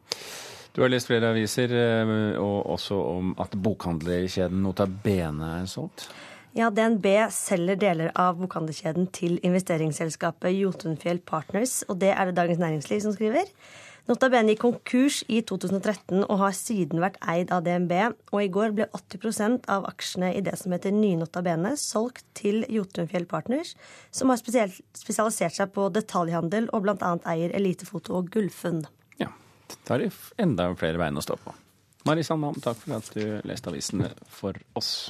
Du 0.75 0.83
har 0.83 0.91
lest 0.91 1.09
flere 1.09 1.31
aviser, 1.33 1.71
eh, 1.73 2.15
og 2.39 2.69
også 2.75 2.97
om 3.17 3.35
at 3.41 3.55
bokhandlerkjeden 3.57 4.61
Nota 4.63 4.85
Bene 4.85 5.55
er 5.61 5.69
solgt? 5.69 6.09
Ja, 6.57 6.71
DNB 6.73 7.05
selger 7.33 7.77
deler 7.77 8.09
av 8.17 8.39
bokhandlerkjeden 8.39 9.11
til 9.13 9.37
investeringsselskapet 9.45 10.55
Jotunfjell 10.57 11.21
Partners, 11.21 11.83
og 11.87 11.99
det 12.01 12.09
er 12.15 12.29
det 12.29 12.39
Dagens 12.39 12.61
Næringsliv 12.61 13.03
som 13.05 13.13
skriver. 13.13 13.45
Nota 14.09 14.25
Bene 14.33 14.55
gikk 14.55 14.63
konkurs 14.63 15.19
i 15.29 15.43
2013 15.45 16.23
og 16.23 16.39
har 16.41 16.55
siden 16.57 16.97
vært 17.03 17.19
eid 17.29 17.51
av 17.53 17.61
DNB. 17.67 17.93
Og 18.33 18.41
i 18.41 18.49
går 18.49 18.73
ble 18.73 18.87
80% 18.97 19.69
av 19.69 19.85
aksjene 19.85 20.31
i 20.33 20.41
det 20.41 20.55
som 20.57 20.73
heter 20.73 20.95
Ny-Nota 20.95 21.43
Bene, 21.45 21.75
solgt 21.77 22.25
til 22.33 22.63
Jotunfjell 22.73 23.29
Partners, 23.29 23.75
som 24.09 24.33
har 24.33 24.41
spesialisert 24.41 25.59
seg 25.59 25.75
på 25.77 25.91
detaljhandel 25.93 26.71
og 26.73 26.87
bl.a. 26.87 27.17
eier 27.29 27.53
Elitefoto 27.53 28.17
og 28.17 28.33
Gullfunn. 28.33 28.87
Da 29.85 29.95
har 29.95 30.03
de 30.05 30.11
enda 30.41 30.69
flere 30.79 31.01
bein 31.01 31.17
å 31.17 31.23
stå 31.25 31.37
på. 31.41 31.55
Marisann 32.07 32.39
Mam, 32.41 32.57
takk 32.63 32.79
for 32.79 32.95
at 32.97 33.09
du 33.15 33.23
leste 33.47 33.71
avisene 33.71 34.11
for 34.31 34.57
oss. 34.79 35.09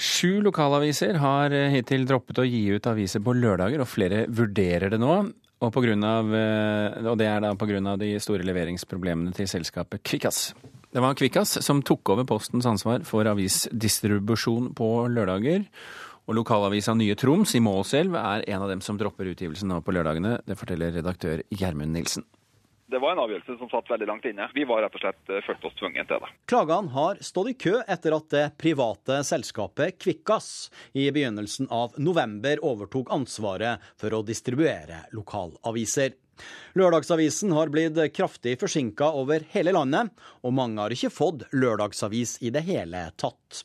Sju 0.00 0.40
lokalaviser 0.40 1.18
har 1.20 1.52
hittil 1.74 2.06
droppet 2.08 2.40
å 2.40 2.46
gi 2.48 2.62
ut 2.72 2.88
aviser 2.88 3.20
på 3.20 3.34
lørdager, 3.36 3.82
og 3.82 3.90
flere 3.90 4.24
vurderer 4.32 4.94
det 4.94 5.00
nå. 5.02 5.18
Og, 5.60 5.76
av, 5.76 6.30
eh, 6.32 7.04
og 7.04 7.18
det 7.20 7.26
er 7.28 7.42
da 7.44 7.52
pga. 7.52 7.96
de 8.00 8.14
store 8.18 8.46
leveringsproblemene 8.48 9.34
til 9.36 9.46
selskapet 9.46 10.00
Kvikkas. 10.02 10.54
Det 10.90 11.02
var 11.04 11.14
Kvikkas 11.14 11.60
som 11.62 11.82
tok 11.82 12.08
over 12.08 12.24
Postens 12.24 12.64
ansvar 12.64 13.04
for 13.04 13.28
avisdistribusjon 13.28 14.72
på 14.74 14.88
lørdager. 15.12 15.66
Og 16.30 16.36
lokalavisa 16.38 16.92
Nye 16.94 17.16
Troms 17.18 17.56
i 17.58 17.60
Målselv 17.60 18.14
er 18.14 18.44
en 18.52 18.62
av 18.62 18.68
dem 18.70 18.78
som 18.86 18.94
dropper 18.94 19.32
utgivelsen 19.32 19.66
nå 19.66 19.80
på 19.82 19.90
lørdagene. 19.96 20.36
Det 20.46 20.54
forteller 20.54 20.92
redaktør 20.94 21.42
Gjermund 21.50 21.90
Nilsen. 21.90 22.22
Det 22.90 23.00
var 23.02 23.16
en 23.16 23.22
avgjørelse 23.24 23.56
som 23.58 23.70
satt 23.70 23.90
veldig 23.90 24.06
langt 24.06 24.28
inne. 24.30 24.46
Vi 24.54 24.62
var 24.66 24.84
rett 24.84 24.94
og 24.94 25.02
slett 25.02 25.18
følte 25.26 25.42
følt 25.48 25.66
oss 25.66 25.74
tvunget 25.80 26.06
til 26.06 26.22
det. 26.22 26.30
Klagene 26.50 26.94
har 26.94 27.18
stått 27.26 27.50
i 27.50 27.56
kø 27.58 27.74
etter 27.82 28.14
at 28.14 28.30
det 28.30 28.44
private 28.62 29.18
selskapet 29.26 29.98
Kvikkas 29.98 30.70
i 30.94 31.08
begynnelsen 31.10 31.66
av 31.74 31.98
november 31.98 32.62
overtok 32.62 33.10
ansvaret 33.14 33.82
for 33.98 34.14
å 34.14 34.22
distribuere 34.26 35.08
lokalaviser. 35.14 36.14
Lørdagsavisen 36.78 37.50
har 37.56 37.72
blitt 37.72 37.98
kraftig 38.14 38.54
forsinka 38.60 39.08
over 39.18 39.42
hele 39.54 39.74
landet, 39.74 40.12
og 40.46 40.54
mange 40.54 40.78
har 40.78 40.94
ikke 40.94 41.10
fått 41.10 41.48
lørdagsavis 41.50 42.38
i 42.46 42.52
det 42.54 42.62
hele 42.68 43.08
tatt. 43.18 43.64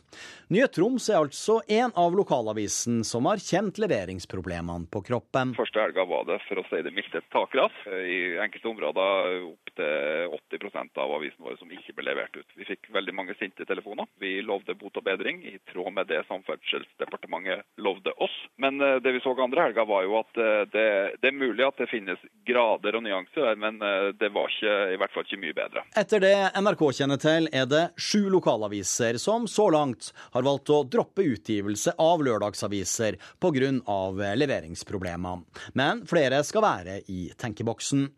Nye 0.53 0.67
Troms 0.69 1.07
er 1.09 1.17
altså 1.17 1.59
en 1.73 1.93
av 1.97 2.13
lokalavisen 2.13 2.99
som 3.05 3.25
har 3.29 3.41
kjent 3.41 3.79
leveringsproblemene 3.81 4.85
på 4.93 5.01
kroppen. 5.07 5.55
Første 5.57 5.81
helga 5.81 6.05
var 6.05 6.27
det, 6.29 6.37
for 6.45 6.61
å 6.61 6.65
si 6.69 6.81
det 6.85 6.93
mildt, 6.93 7.15
et 7.17 7.29
takras. 7.33 7.73
I 7.89 8.37
enkelte 8.43 8.69
områder 8.69 9.39
opptil 9.47 10.33
80% 10.37 11.01
av 11.01 11.15
avisen 11.17 11.45
vår 11.45 11.57
som 11.61 11.71
ikke 11.73 11.95
ble 11.97 12.09
levert 12.09 12.37
ut. 12.37 12.57
Vi 12.57 12.67
fikk 12.67 12.91
veldig 12.93 13.15
mange 13.17 13.37
sinte 13.39 13.65
telefoner. 13.65 14.09
Vi 14.21 14.37
lovde 14.45 14.77
bot 14.77 14.97
og 14.97 15.05
bedring, 15.05 15.41
i 15.45 15.57
tråd 15.71 15.93
med 15.97 16.09
det 16.13 16.21
Samferdselsdepartementet 16.29 17.65
lovde 17.81 18.13
oss. 18.21 18.35
Men 18.61 18.81
eh, 18.81 18.99
det 19.01 19.15
vi 19.17 19.23
så 19.23 19.33
andre 19.35 19.67
helga, 19.67 19.85
var 19.85 20.05
jo 20.05 20.19
at 20.21 20.41
eh, 20.41 20.61
det, 20.73 20.87
det 21.21 21.31
er 21.31 21.37
mulig 21.37 21.65
at 21.65 21.81
det 21.81 21.89
finnes 21.91 22.21
grader 22.45 22.64
og 22.73 23.05
nyanser 23.05 23.55
men 23.59 23.79
eh, 23.81 24.09
det 24.19 24.31
var 24.33 24.51
ikke, 24.51 24.75
i 24.93 24.99
hvert 24.99 25.13
fall 25.13 25.27
ikke 25.27 25.41
mye 25.41 25.55
bedre. 25.57 25.85
Etter 25.97 26.23
det 26.23 26.33
NRK 26.59 26.83
kjenner 26.99 27.21
til, 27.21 27.49
er 27.51 27.69
det 27.69 27.83
sju 27.97 28.27
lokalaviser 28.33 29.19
som 29.21 29.47
så 29.51 29.69
langt 29.73 30.11
har 30.35 30.45
valgt 30.45 30.71
å 30.73 30.83
droppe 30.83 31.25
utgivelse 31.25 31.95
av 32.01 32.23
lørdagsaviser 32.25 33.19
pga. 33.41 33.71
leveringsproblemer. 34.35 35.41
Men 35.73 36.03
flere 36.09 36.43
skal 36.43 36.65
være 36.65 36.99
i 37.11 37.29
tenkeboksen. 37.37 38.09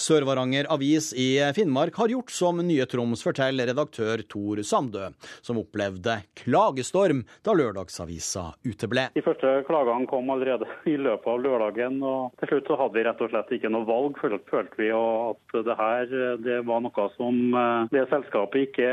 Sør-Varanger 0.00 0.68
Avis 0.72 1.10
i 1.12 1.36
Finnmark 1.54 1.98
har 2.00 2.08
gjort 2.08 2.32
som 2.32 2.60
Nye 2.64 2.86
Troms, 2.88 3.20
forteller 3.24 3.68
redaktør 3.68 4.22
Tor 4.30 4.62
Sandø, 4.64 5.10
som 5.44 5.60
opplevde 5.60 6.16
klagestorm 6.40 7.24
da 7.44 7.54
lørdagsavisa 7.56 8.46
uteble. 8.64 9.08
De 9.16 9.24
første 9.24 9.52
klagene 9.68 10.08
kom 10.10 10.30
allerede 10.32 10.68
i 10.88 10.96
løpet 10.96 11.28
av 11.28 11.42
lørdagen, 11.44 12.00
og 12.00 12.40
til 12.40 12.54
slutt 12.54 12.70
så 12.70 12.78
hadde 12.80 12.96
vi 12.96 13.04
rett 13.08 13.20
og 13.20 13.32
slett 13.34 13.52
ikke 13.58 13.72
noe 13.72 13.88
valg. 13.88 14.16
Følte 14.20 14.80
vi 14.80 14.88
at 14.94 15.56
det 15.68 15.76
her 15.76 16.16
det 16.40 16.60
var 16.68 16.80
noe 16.84 17.06
som 17.16 17.36
eh, 17.60 17.90
det 17.92 18.06
selskapet 18.10 18.70
ikke, 18.70 18.88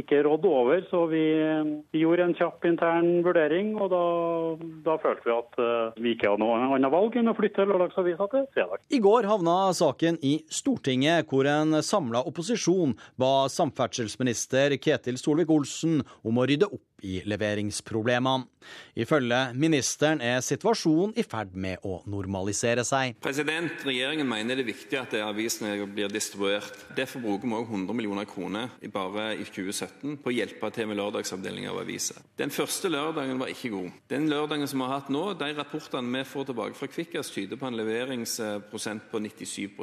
ikke 0.00 0.22
rådde 0.26 0.52
over. 0.62 0.82
Så 0.88 1.04
vi 1.12 1.24
gjorde 2.00 2.28
en 2.28 2.36
kjapp 2.38 2.64
intern 2.68 3.10
vurdering, 3.26 3.74
og 3.76 3.92
da, 3.92 4.02
da 4.86 4.96
følte 5.02 5.28
vi 5.28 5.36
at 5.36 5.60
eh, 5.60 6.00
vi 6.00 6.16
ikke 6.16 6.32
hadde 6.32 6.44
noe 6.44 6.58
annet 6.78 6.94
valg 6.94 7.20
enn 7.20 7.32
å 7.32 7.36
flytte 7.36 7.68
lørdagsavisa 7.68 8.30
til 8.32 8.48
fredag. 8.56 8.84
I 8.88 9.02
går 9.04 9.28
havna 9.28 9.58
saken 9.76 9.97
i 10.22 10.38
Stortinget, 10.50 11.26
hvor 11.28 11.48
en 11.50 11.82
samla 11.82 12.22
opposisjon 12.28 12.94
ba 13.20 13.48
samferdselsminister 13.52 14.76
Ketil 14.80 15.18
Solvik-Olsen 15.20 16.02
om 16.22 16.38
å 16.38 16.46
rydde 16.48 16.70
opp 16.70 16.84
i 17.02 17.20
leveringsproblemene. 17.28 18.46
Ifølge 18.98 19.38
ministeren 19.56 20.20
er 20.24 20.42
situasjonen 20.44 21.14
i 21.16 21.24
ferd 21.24 21.54
med 21.54 21.84
å 21.86 22.00
normalisere 22.10 22.84
seg. 22.84 23.16
President, 23.22 23.84
Regjeringen 23.86 24.28
mener 24.28 24.58
det 24.58 24.66
er 24.66 24.70
viktig 24.72 24.98
at 25.00 25.14
avisene 25.22 25.76
blir 25.86 26.10
distribuert. 26.12 26.74
Derfor 26.96 27.22
bruker 27.24 27.48
vi 27.48 27.56
også 27.56 27.78
100 27.78 27.96
millioner 27.96 28.28
kroner 28.28 28.74
bare 28.92 29.30
i 29.38 29.46
2017 29.46 30.18
på 30.22 30.32
å 30.32 30.34
hjelpe 30.34 30.72
til 30.74 30.90
med 30.90 30.98
lørdagsavdeling 31.00 31.68
av 31.70 31.80
aviser. 31.84 32.20
Den 32.38 32.52
første 32.54 32.90
lørdagen 32.92 33.40
var 33.40 33.52
ikke 33.52 33.72
god. 33.72 33.90
Den 34.10 34.28
lørdagen 34.30 34.68
som 34.68 34.82
vi 34.82 34.88
har 34.88 34.98
hatt 34.98 35.12
nå, 35.14 35.24
de 35.38 35.52
rapportene 35.56 36.18
vi 36.18 36.26
får 36.28 36.50
tilbake 36.50 36.78
fra 36.78 36.90
Kvikkas, 36.90 37.32
tyder 37.34 37.60
på 37.60 37.70
en 37.70 37.78
leveringsprosent 37.78 39.08
på 39.12 39.22
97 39.22 39.78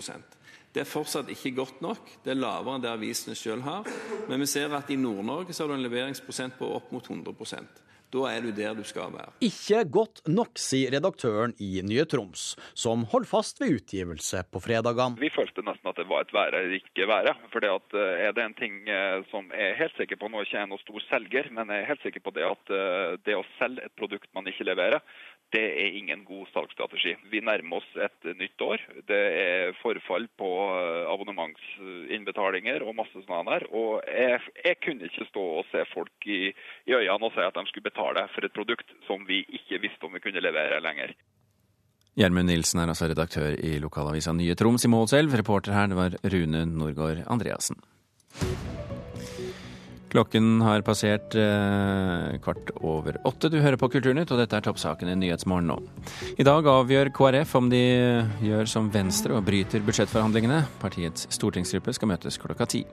det 0.75 0.83
er 0.83 0.89
fortsatt 0.91 1.29
ikke 1.31 1.53
godt 1.55 1.81
nok. 1.85 2.09
Det 2.25 2.33
er 2.33 2.41
lavere 2.41 2.75
enn 2.75 2.83
det 2.83 2.91
avisene 2.91 3.35
selv 3.39 3.63
har. 3.63 3.87
Men 4.27 4.43
vi 4.43 4.49
ser 4.51 4.75
at 4.75 4.91
i 4.91 4.99
Nord-Norge 4.99 5.55
har 5.55 5.71
du 5.71 5.75
en 5.77 5.85
leveringsprosent 5.85 6.57
på 6.59 6.67
opp 6.75 6.91
mot 6.91 7.07
100% 7.07 7.83
da 8.15 8.29
er 8.31 8.45
du 8.45 8.51
der 8.55 8.75
du 8.77 8.83
skal 8.87 9.13
være. 9.13 9.33
Ikke 9.45 9.81
godt 9.97 10.21
nok, 10.29 10.59
sier 10.61 10.93
redaktøren 10.95 11.55
i 11.63 11.81
Nye 11.85 12.05
Troms, 12.09 12.53
som 12.77 13.05
holder 13.11 13.29
fast 13.29 13.61
ved 13.61 13.75
utgivelse 13.79 14.43
på 14.51 14.61
fredagene. 14.63 15.19
Vi 15.21 15.31
følte 15.33 15.65
nesten 15.65 15.91
at 15.91 15.99
det 15.99 16.07
var 16.09 16.25
et 16.25 16.33
være 16.35 16.61
eller 16.61 16.77
ikke 16.79 17.09
være. 17.09 17.35
For 17.53 17.65
eh, 17.65 18.27
er 18.27 18.35
det 18.35 18.45
en 18.45 18.57
ting 18.57 18.77
eh, 18.87 19.19
som 19.31 19.49
jeg 19.51 19.73
er 19.73 19.79
helt 19.81 19.97
sikker 19.99 20.19
på, 20.21 20.29
nå 20.29 20.41
er 20.41 20.45
jeg 20.45 20.53
ikke 20.53 20.71
noen 20.71 20.83
stor 20.85 21.07
selger, 21.09 21.51
men 21.57 21.73
jeg 21.73 21.83
er 21.83 21.91
helt 21.91 22.05
sikker 22.05 22.25
på 22.25 22.35
det 22.37 22.47
at 22.47 22.75
eh, 22.75 23.15
det 23.27 23.37
å 23.39 23.45
selge 23.57 23.85
et 23.85 23.97
produkt 23.99 24.31
man 24.37 24.47
ikke 24.51 24.69
leverer, 24.69 25.03
det 25.55 25.63
er 25.83 25.97
ingen 25.99 26.25
god 26.27 26.49
salgsstrategi. 26.51 27.15
Vi 27.31 27.41
nærmer 27.43 27.79
oss 27.79 27.87
et 28.07 28.27
nytt 28.39 28.61
år. 28.61 28.81
Det 29.07 29.21
er 29.39 29.77
forfall 29.79 30.27
på 30.39 30.49
abonnementsinnbetalinger 31.13 32.83
og 32.83 32.97
masse 32.99 33.23
sånne 33.23 33.45
der. 33.53 33.67
Og 33.71 34.03
jeg, 34.09 34.41
jeg 34.65 34.81
kunne 34.83 35.07
ikke 35.07 35.29
stå 35.29 35.45
og 35.61 35.69
se 35.71 35.85
folk 35.93 36.27
i, 36.27 36.51
i 36.89 36.97
øynene 36.97 37.29
og 37.29 37.33
si 37.35 37.45
at 37.45 37.55
de 37.55 37.65
skulle 37.69 37.87
betale 37.87 38.27
for 38.35 38.47
et 38.47 38.55
produkt 38.55 38.91
som 39.07 39.23
vi 39.29 39.43
ikke 39.47 39.81
visste 39.87 40.07
om 40.07 40.15
vi 40.17 40.23
kunne 40.25 40.43
levere 40.43 40.83
lenger. 40.83 41.15
Gjermund 42.15 42.47
Nilsen 42.47 42.79
er 42.79 42.91
altså 42.91 43.09
redaktør 43.11 43.57
i 43.59 43.75
lokalavisa 43.83 44.31
Nye 44.35 44.55
Troms 44.55 44.87
i 44.87 44.91
Målselv. 44.91 45.35
Reporter 45.35 45.75
her 45.75 45.91
det 45.91 45.99
var 45.99 46.15
Rune 46.23 46.63
Norgård 46.71 47.25
Andreassen. 47.27 47.79
Klokken 50.15 50.61
har 50.63 50.79
passert 50.87 51.35
eh, 51.35 52.37
kvart 52.39 52.69
over 52.79 53.17
åtte. 53.27 53.49
Du 53.51 53.57
hører 53.59 53.75
på 53.75 53.89
Kulturnytt, 53.91 54.31
og 54.31 54.39
dette 54.39 54.55
er 54.55 54.63
toppsaken 54.63 55.11
i 55.11 55.15
Nyhetsmorgen 55.19 55.67
nå. 55.67 55.75
I 56.39 56.45
dag 56.47 56.69
avgjør 56.71 57.11
KrF 57.17 57.57
om 57.59 57.67
de 57.73 57.81
gjør 58.45 58.71
som 58.71 58.87
Venstre 58.93 59.35
og 59.35 59.43
bryter 59.49 59.83
budsjettforhandlingene. 59.83 60.61
Partiets 60.79 61.27
stortingsgruppe 61.35 61.97
skal 61.97 62.13
møtes 62.13 62.39
klokka 62.39 62.69
ti. 62.71 62.85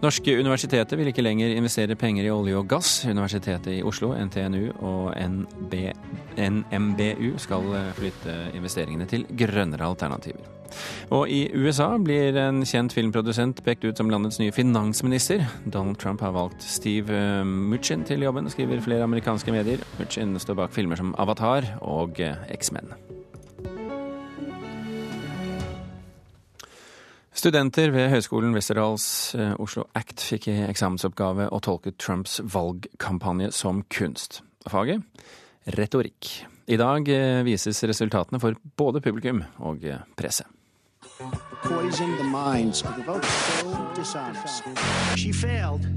Norske 0.00 0.32
universiteter 0.40 0.96
vil 0.96 1.10
ikke 1.10 1.24
lenger 1.24 1.52
investere 1.52 1.96
penger 1.98 2.24
i 2.24 2.30
olje 2.32 2.56
og 2.56 2.70
gass. 2.70 3.02
Universitetet 3.04 3.74
i 3.74 3.82
Oslo, 3.84 4.14
NTNU 4.16 4.70
og 4.80 5.12
NB, 5.12 5.74
NMBU 6.40 7.34
skal 7.42 7.68
flytte 7.98 8.38
investeringene 8.56 9.04
til 9.10 9.26
grønnere 9.28 9.90
alternativer. 9.90 10.48
Og 11.12 11.28
i 11.28 11.42
USA 11.52 11.90
blir 12.00 12.38
en 12.40 12.62
kjent 12.64 12.94
filmprodusent 12.96 13.60
pekt 13.66 13.84
ut 13.84 14.00
som 14.00 14.08
landets 14.08 14.40
nye 14.40 14.54
finansminister. 14.56 15.44
Donald 15.66 16.00
Trump 16.00 16.24
har 16.24 16.32
valgt 16.32 16.64
Steve 16.64 17.44
Muchin 17.44 18.06
til 18.08 18.24
jobben, 18.24 18.48
skriver 18.48 18.80
flere 18.80 19.04
amerikanske 19.04 19.52
medier. 19.52 19.84
Muchin 20.00 20.38
står 20.40 20.62
bak 20.64 20.72
filmer 20.72 20.96
som 20.96 21.12
Avatar 21.18 21.74
og 21.82 22.22
X-Men. 22.56 22.94
Studenter 27.40 27.88
ved 27.88 28.10
Høgskolen 28.12 28.52
Westerdals 28.52 29.04
eh, 29.32 29.54
Oslo 29.62 29.86
Act 29.96 30.20
fikk 30.20 30.50
i 30.50 30.56
eksamensoppgave 30.66 31.46
å 31.48 31.60
tolke 31.64 31.94
Trumps 31.96 32.34
valgkampanje 32.44 33.48
som 33.56 33.80
kunst. 33.88 34.42
Faget 34.68 35.00
retorikk. 35.72 36.28
I 36.68 36.76
dag 36.76 37.08
eh, 37.08 37.40
vises 37.46 37.80
resultatene 37.88 38.42
for 38.42 38.60
både 38.76 39.00
publikum 39.00 39.40
og 39.56 39.86
eh, 39.88 40.02
presse. 40.20 40.44
She 45.16 45.32
failed 45.32 45.88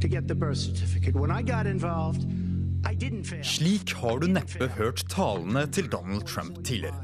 to 0.00 0.08
get 0.08 0.26
the 0.26 0.34
birth 0.34 0.56
certificate. 0.56 1.14
When 1.14 1.30
I 1.30 1.42
got 1.42 1.66
involved, 1.66 2.24
slik 3.42 3.92
har 4.00 4.20
du 4.20 4.26
neppe 4.30 4.68
hørt 4.76 5.02
talene 5.10 5.64
til 5.72 5.88
Donald 5.90 6.26
Trump 6.26 6.60
tidligere. 6.64 6.94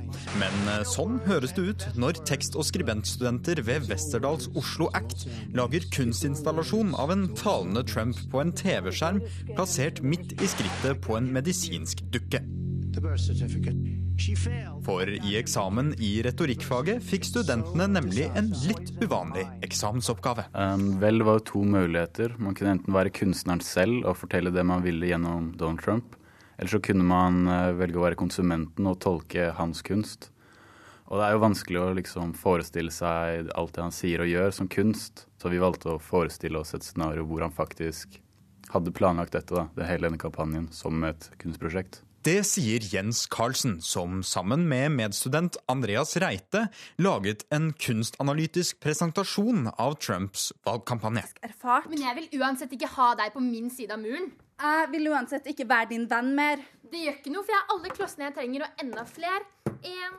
Men 0.40 0.54
eh, 0.70 0.84
sånn 0.86 1.18
høres 1.26 1.54
det 1.56 1.66
ut 1.68 1.86
når 1.98 2.20
tekst- 2.28 2.56
og 2.58 2.66
skribentstudenter 2.68 3.62
ved 3.66 3.88
Westerdals 3.90 4.48
Oslo 4.54 4.90
Act 4.94 5.26
lager 5.54 5.86
kunstinstallasjon 5.94 6.94
av 6.94 7.14
en 7.14 7.28
talende 7.34 7.84
Trump 7.88 8.18
på 8.30 8.44
en 8.44 8.54
TV-skjerm 8.54 9.22
plassert 9.54 10.02
midt 10.04 10.36
i 10.40 10.50
skrittet 10.50 11.02
på 11.04 11.18
en 11.18 11.30
medisinsk 11.34 12.04
dukke. 12.14 12.44
For 14.84 15.08
i 15.10 15.32
eksamen 15.40 15.94
i 15.98 16.10
retorikkfaget 16.22 17.02
fikk 17.02 17.26
studentene 17.26 17.88
nemlig 17.90 18.28
en 18.38 18.52
litt 18.62 18.92
uvanlig 19.02 19.42
eksamensoppgave. 19.66 20.46
Um, 20.54 21.00
vel, 21.02 21.18
det 21.18 21.26
var 21.26 21.40
jo 21.40 21.46
to 21.50 21.62
muligheter. 21.66 22.36
Man 22.38 22.54
kunne 22.54 22.76
enten 22.76 22.94
være 22.94 23.12
kunstneren 23.14 23.64
selv 23.64 24.06
og 24.06 24.20
fortelle 24.20 24.54
det 24.54 24.62
man 24.66 24.84
ville 24.86 25.10
gjennom 25.10 25.50
Donald 25.58 25.82
Trump. 25.82 26.14
Eller 26.54 26.70
så 26.70 26.78
kunne 26.84 27.06
man 27.08 27.42
uh, 27.50 27.74
velge 27.74 27.98
å 27.98 28.06
være 28.06 28.20
konsumenten 28.20 28.86
og 28.86 29.00
tolke 29.02 29.50
hans 29.58 29.82
kunst. 29.82 30.30
Og 31.10 31.18
det 31.18 31.26
er 31.26 31.34
jo 31.34 31.42
vanskelig 31.42 31.82
å 31.82 31.92
liksom 31.98 32.32
forestille 32.38 32.94
seg 32.94 33.50
alt 33.58 33.74
det 33.74 33.82
han 33.82 33.98
sier 33.98 34.22
og 34.22 34.30
gjør 34.30 34.54
som 34.54 34.70
kunst. 34.70 35.26
Så 35.42 35.50
vi 35.50 35.60
valgte 35.62 35.96
å 35.96 36.00
forestille 36.00 36.62
oss 36.62 36.72
et 36.78 36.86
scenario 36.86 37.26
hvor 37.28 37.42
han 37.44 37.54
faktisk 37.54 38.20
hadde 38.70 38.94
planlagt 38.94 39.34
dette, 39.34 39.52
da, 39.54 39.68
det 39.74 39.90
hele 39.90 40.08
denne 40.08 40.22
kampanjen, 40.22 40.70
som 40.72 41.02
et 41.04 41.32
kunstprosjekt. 41.42 42.03
Det 42.24 42.38
sier 42.48 42.80
Jens 42.88 43.26
Carlsen, 43.28 43.82
som 43.84 44.22
sammen 44.24 44.62
med 44.64 44.94
medstudent 44.96 45.58
Andreas 45.68 46.14
Reite 46.22 46.62
laget 46.96 47.42
en 47.52 47.66
kunstanalytisk 47.76 48.78
presentasjon 48.80 49.66
av 49.68 49.98
Trumps 50.00 50.46
valgkampanje. 50.64 51.26
Erfart. 51.44 51.90
Men 51.92 52.00
jeg 52.00 52.16
vil 52.16 52.40
uansett 52.40 52.72
ikke 52.72 52.88
ha 52.94 53.10
deg 53.20 53.34
på 53.34 53.44
min 53.44 53.68
side 53.68 53.92
av 53.92 54.00
muren. 54.00 54.30
Jeg 54.56 54.88
vil 54.94 55.10
uansett 55.12 55.52
ikke 55.52 55.68
være 55.68 55.90
din 55.92 56.08
venn 56.08 56.32
mer. 56.38 56.64
Det 56.88 57.02
gjør 57.02 57.20
ikke 57.20 57.34
noe, 57.34 57.44
for 57.44 57.52
jeg 57.52 57.60
har 57.60 57.76
alle 57.76 57.92
klossene 57.98 58.28
jeg 58.30 58.36
trenger, 58.38 58.64
og 58.64 58.86
enda 58.86 59.04
flere. 59.10 59.44
En, 59.84 60.16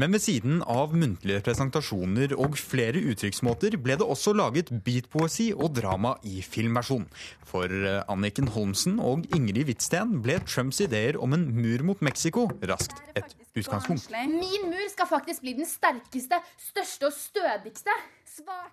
men 0.00 0.14
ved 0.14 0.22
siden 0.22 0.60
av 0.70 0.94
muntlige 0.96 1.42
presentasjoner 1.44 2.32
og 2.40 2.54
flere 2.56 3.02
uttrykksmåter 3.10 3.74
ble 3.84 3.98
det 4.00 4.06
også 4.06 4.32
laget 4.36 4.70
beatpoesi 4.86 5.50
og 5.52 5.74
drama 5.76 6.14
i 6.24 6.40
filmversjon. 6.40 7.04
For 7.50 7.68
eh, 7.68 7.98
Anniken 8.08 8.48
Holmsen 8.54 9.00
og 9.02 9.26
Ingrid 9.36 9.68
Hvitsten 9.68 10.16
ble 10.24 10.38
Trumps 10.48 10.80
ideer 10.86 11.18
om 11.20 11.36
en 11.36 11.44
mur 11.52 11.84
mot 11.90 12.00
Mexico 12.06 12.46
raskt 12.70 13.02
et 13.12 13.36
utgangspunkt. 13.58 14.08
Min 14.30 14.70
mur 14.70 14.88
skal 14.94 15.10
faktisk 15.10 15.44
bli 15.44 15.56
den 15.58 15.68
sterkeste, 15.68 16.40
største 16.70 17.10
og 17.10 17.16
stødigste. 17.18 18.00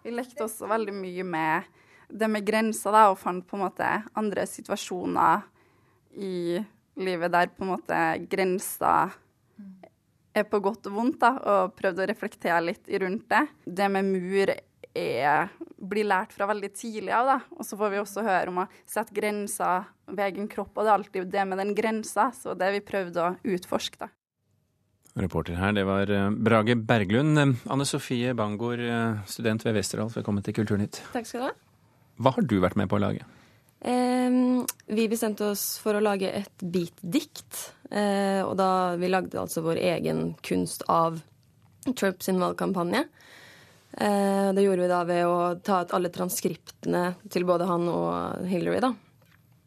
Vi 0.05 0.15
lekte 0.15 0.47
også 0.47 0.69
veldig 0.71 0.95
mye 0.95 1.27
med 1.27 1.67
det 2.07 2.31
med 2.31 2.45
grenser, 2.47 2.93
da, 2.95 3.09
og 3.11 3.19
fant 3.19 3.43
på 3.43 3.57
en 3.57 3.65
måte 3.65 3.87
andre 4.15 4.47
situasjoner 4.47 5.43
i 6.15 6.61
livet 7.03 7.33
der 7.33 7.49
på 7.51 7.65
en 7.65 7.73
måte 7.75 8.03
grenser 8.31 9.09
er 9.11 9.23
på 10.45 10.59
godt 10.63 10.89
og 10.89 10.97
vondt, 10.99 11.19
da, 11.23 11.33
og 11.39 11.75
prøvd 11.77 12.03
å 12.03 12.07
reflektere 12.11 12.61
litt 12.65 12.89
rundt 13.01 13.25
det. 13.31 13.43
Det 13.65 13.89
med 13.89 14.11
mur 14.11 14.53
er, 14.97 15.53
blir 15.77 16.07
lært 16.09 16.33
fra 16.35 16.47
veldig 16.49 16.69
tidlig 16.75 17.13
av, 17.15 17.29
da. 17.29 17.37
Og 17.57 17.65
så 17.65 17.79
får 17.79 17.93
vi 17.93 18.01
også 18.01 18.25
høre 18.25 18.53
om 18.53 18.61
å 18.63 18.67
sette 18.89 19.15
grenser 19.15 19.87
ved 20.07 20.23
egen 20.31 20.49
kropp, 20.51 20.73
og 20.75 20.83
det 20.83 20.91
er 20.91 20.97
alltid 20.97 21.33
det 21.33 21.47
med 21.49 21.61
den 21.61 21.73
grensa. 21.77 22.29
Så 22.35 22.55
det 22.57 22.69
har 22.69 22.77
vi 22.77 22.85
prøvd 22.85 23.21
å 23.21 23.33
utforske, 23.55 24.05
da. 24.05 24.11
Reporter 25.17 25.57
her, 25.57 25.73
det 25.73 25.87
var 25.87 26.11
eh, 26.13 26.27
Brage 26.29 26.75
Berglund. 26.77 27.39
Anne 27.41 27.87
Sofie 27.89 28.35
Bangor, 28.37 28.77
eh, 28.77 29.23
student 29.25 29.65
ved 29.65 29.79
Westerdals, 29.79 30.13
velkommen 30.17 30.45
til 30.45 30.53
Kulturnytt. 30.59 31.01
Takk 31.15 31.25
skal 31.25 31.41
du 31.41 31.47
ha. 31.47 31.55
Hva 32.21 32.33
har 32.35 32.45
du 32.45 32.59
vært 32.61 32.77
med 32.77 32.89
på 32.89 32.99
å 32.99 33.01
lage? 33.01 33.25
Eh, 33.81 34.37
vi 34.93 35.07
bestemte 35.09 35.49
oss 35.53 35.65
for 35.81 35.97
å 35.97 36.03
lage 36.03 36.29
et 36.29 36.61
beatdikt. 36.61 37.63
Eh, 37.89 38.41
og 38.43 38.57
da 38.59 38.95
vi 38.99 39.09
lagde 39.09 39.39
altså 39.39 39.63
vår 39.63 39.79
egen 39.79 40.33
kunst 40.43 40.83
av 40.91 41.21
Trump 41.95 42.23
sin 42.23 42.39
valgkampanje. 42.39 43.05
Eh, 43.91 44.53
det 44.53 44.61
gjorde 44.61 44.83
vi 44.83 44.91
da 44.91 45.03
ved 45.07 45.25
å 45.25 45.37
ta 45.63 45.81
ut 45.81 45.93
alle 45.95 46.11
transkriptene 46.13 47.13
til 47.31 47.47
både 47.47 47.67
han 47.69 47.87
og 47.91 48.47
Hillary, 48.49 48.81
da. 48.83 48.93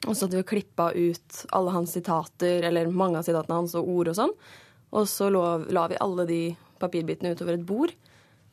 Og 0.09 0.17
så 0.17 0.25
hadde 0.27 0.41
vi 0.41 0.49
klippa 0.55 0.91
ut 0.93 1.41
alle 1.57 1.73
hans 1.75 1.93
sitater, 1.97 2.65
eller 2.65 2.93
mange 2.93 3.21
av 3.21 3.27
sitatene 3.27 3.59
hans, 3.59 3.75
og 3.77 3.89
ord 3.89 4.13
og 4.13 4.17
sånn. 4.17 4.37
Og 4.97 5.09
så 5.09 5.29
la 5.31 5.87
vi 5.91 5.99
alle 6.01 6.27
de 6.29 6.41
papirbitene 6.81 7.35
utover 7.35 7.59
et 7.59 7.67
bord. 7.67 7.93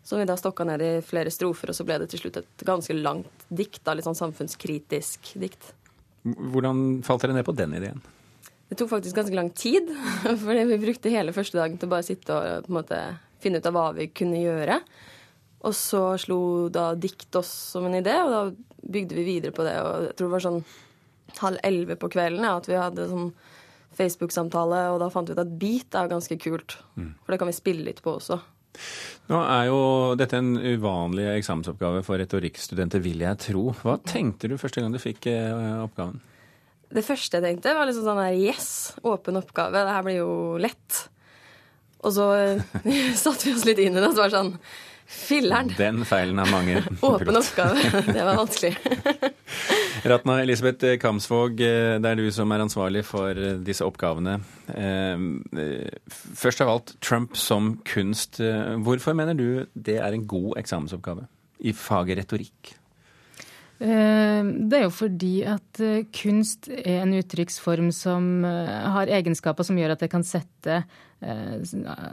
Som 0.07 0.21
vi 0.21 0.27
da 0.27 0.37
stokka 0.39 0.63
ned 0.67 0.83
i 0.83 0.91
flere 1.03 1.31
strofer, 1.31 1.71
og 1.71 1.75
så 1.75 1.83
ble 1.87 1.97
det 1.99 2.09
til 2.11 2.21
slutt 2.21 2.39
et 2.39 2.67
ganske 2.67 2.95
langt 2.95 3.47
dikt. 3.47 3.81
da, 3.83 3.95
Litt 3.95 4.07
sånn 4.07 4.19
samfunnskritisk 4.19 5.33
dikt. 5.39 5.73
Hvordan 6.23 7.01
falt 7.07 7.23
dere 7.23 7.35
ned 7.35 7.47
på 7.47 7.55
den 7.55 7.75
ideen? 7.75 8.03
Det 8.67 8.75
tok 8.79 8.91
faktisk 8.91 9.15
ganske 9.15 9.37
lang 9.37 9.51
tid. 9.55 9.91
fordi 10.45 10.65
vi 10.71 10.81
brukte 10.81 11.13
hele 11.13 11.35
første 11.35 11.59
dagen 11.59 11.79
til 11.79 11.89
å 11.89 11.93
bare 11.95 12.07
sitte 12.07 12.35
og 12.35 12.65
på 12.65 12.73
en 12.73 12.79
måte 12.79 13.03
finne 13.43 13.61
ut 13.61 13.69
av 13.69 13.77
hva 13.77 13.85
vi 13.95 14.09
kunne 14.11 14.41
gjøre. 14.41 14.81
Og 15.67 15.75
så 15.75 16.01
slo 16.21 16.39
da 16.73 16.91
dikt 16.99 17.35
oss 17.39 17.49
som 17.73 17.87
en 17.87 17.97
idé, 17.97 18.13
og 18.23 18.33
da 18.33 18.41
bygde 18.87 19.17
vi 19.17 19.25
videre 19.27 19.55
på 19.55 19.65
det. 19.65 19.77
Og 19.81 20.09
jeg 20.09 20.17
tror 20.17 20.27
det 20.27 20.35
var 20.35 20.45
sånn 20.45 20.61
halv 21.37 21.63
elleve 21.67 21.97
på 21.99 22.09
kvelden 22.13 22.45
ja, 22.45 22.57
at 22.57 22.69
vi 22.69 22.77
hadde 22.79 23.09
sånn 23.09 23.31
Facebook-samtale, 23.97 24.83
og 24.93 25.01
da 25.01 25.09
fant 25.11 25.29
vi 25.29 25.33
ut 25.33 25.41
at 25.41 25.57
beat 25.59 25.97
er 25.97 26.11
ganske 26.11 26.37
kult. 26.41 26.77
Mm. 26.99 27.15
For 27.23 27.33
det 27.33 27.41
kan 27.41 27.49
vi 27.49 27.57
spille 27.57 27.87
litt 27.87 28.03
på 28.05 28.17
også. 28.19 28.37
Nå 29.31 29.39
er 29.41 29.67
jo 29.71 29.79
dette 30.19 30.37
en 30.37 30.53
uvanlig 30.55 31.25
eksamensoppgave 31.33 32.03
for 32.05 32.21
retorikkstudenter, 32.21 33.01
vil 33.03 33.23
jeg 33.25 33.41
tro. 33.47 33.71
Hva 33.81 33.97
tenkte 34.05 34.51
du 34.51 34.57
første 34.61 34.83
gang 34.83 34.93
du 34.93 35.01
fikk 35.01 35.29
eh, 35.31 35.81
oppgaven? 35.81 36.21
Det 36.93 37.03
første 37.03 37.39
jeg 37.39 37.43
tenkte, 37.43 37.75
var 37.75 37.89
liksom 37.89 38.07
sånn 38.07 38.23
her 38.23 38.35
Yes, 38.39 38.69
åpen 39.03 39.39
oppgave. 39.39 39.83
Det 39.83 39.95
her 39.95 40.05
blir 40.05 40.19
jo 40.21 40.33
lett. 40.61 41.01
Og 42.05 42.13
så 42.15 42.27
satte 43.23 43.49
vi 43.49 43.55
oss 43.55 43.65
litt 43.67 43.81
inn 43.83 43.97
i 43.97 44.01
det, 44.01 44.07
og 44.07 44.15
så 44.15 44.23
var 44.25 44.31
det 44.31 44.39
sånn 44.39 44.53
Filler'n! 45.07 45.69
Den 45.77 46.01
feilen 46.03 46.39
har 46.41 46.49
mange. 46.51 46.81
Åpen 47.07 47.39
oppgave. 47.39 47.79
Det 48.15 48.23
var 48.27 48.35
vanskelig. 48.35 48.73
Ratna 50.07 50.41
Elisabeth 50.43 50.97
Kamsvåg, 50.99 51.61
eh, 51.63 51.95
det 52.03 52.11
er 52.11 52.19
du 52.19 52.27
som 52.35 52.51
er 52.51 52.63
ansvarlig 52.65 53.05
for 53.07 53.31
eh, 53.39 53.55
disse 53.63 53.87
oppgavene. 53.87 54.35
Eh, 54.67 55.23
først 56.11 56.63
av 56.65 56.73
alt, 56.73 56.93
Trump 56.99 57.39
som 57.39 57.77
kunst. 57.87 58.41
Hvorfor 58.83 59.15
mener 59.17 59.37
du 59.37 59.47
det 59.73 59.97
er 60.03 60.11
en 60.11 60.27
god 60.27 60.59
eksamensoppgave 60.59 61.23
i 61.63 61.73
faget 61.73 62.19
retorikk? 62.21 62.75
Det 63.77 64.73
er 64.73 64.83
jo 64.87 64.89
fordi 64.89 65.35
at 65.45 65.81
kunst 66.17 66.65
er 66.73 67.03
en 67.03 67.13
uttrykksform 67.13 67.91
som 67.93 68.41
har 68.41 69.11
egenskaper 69.19 69.67
som 69.67 69.77
gjør 69.77 69.93
at 69.93 70.01
det 70.01 70.09
kan 70.09 70.25
sette 70.25 70.79
Eh, 71.17 71.63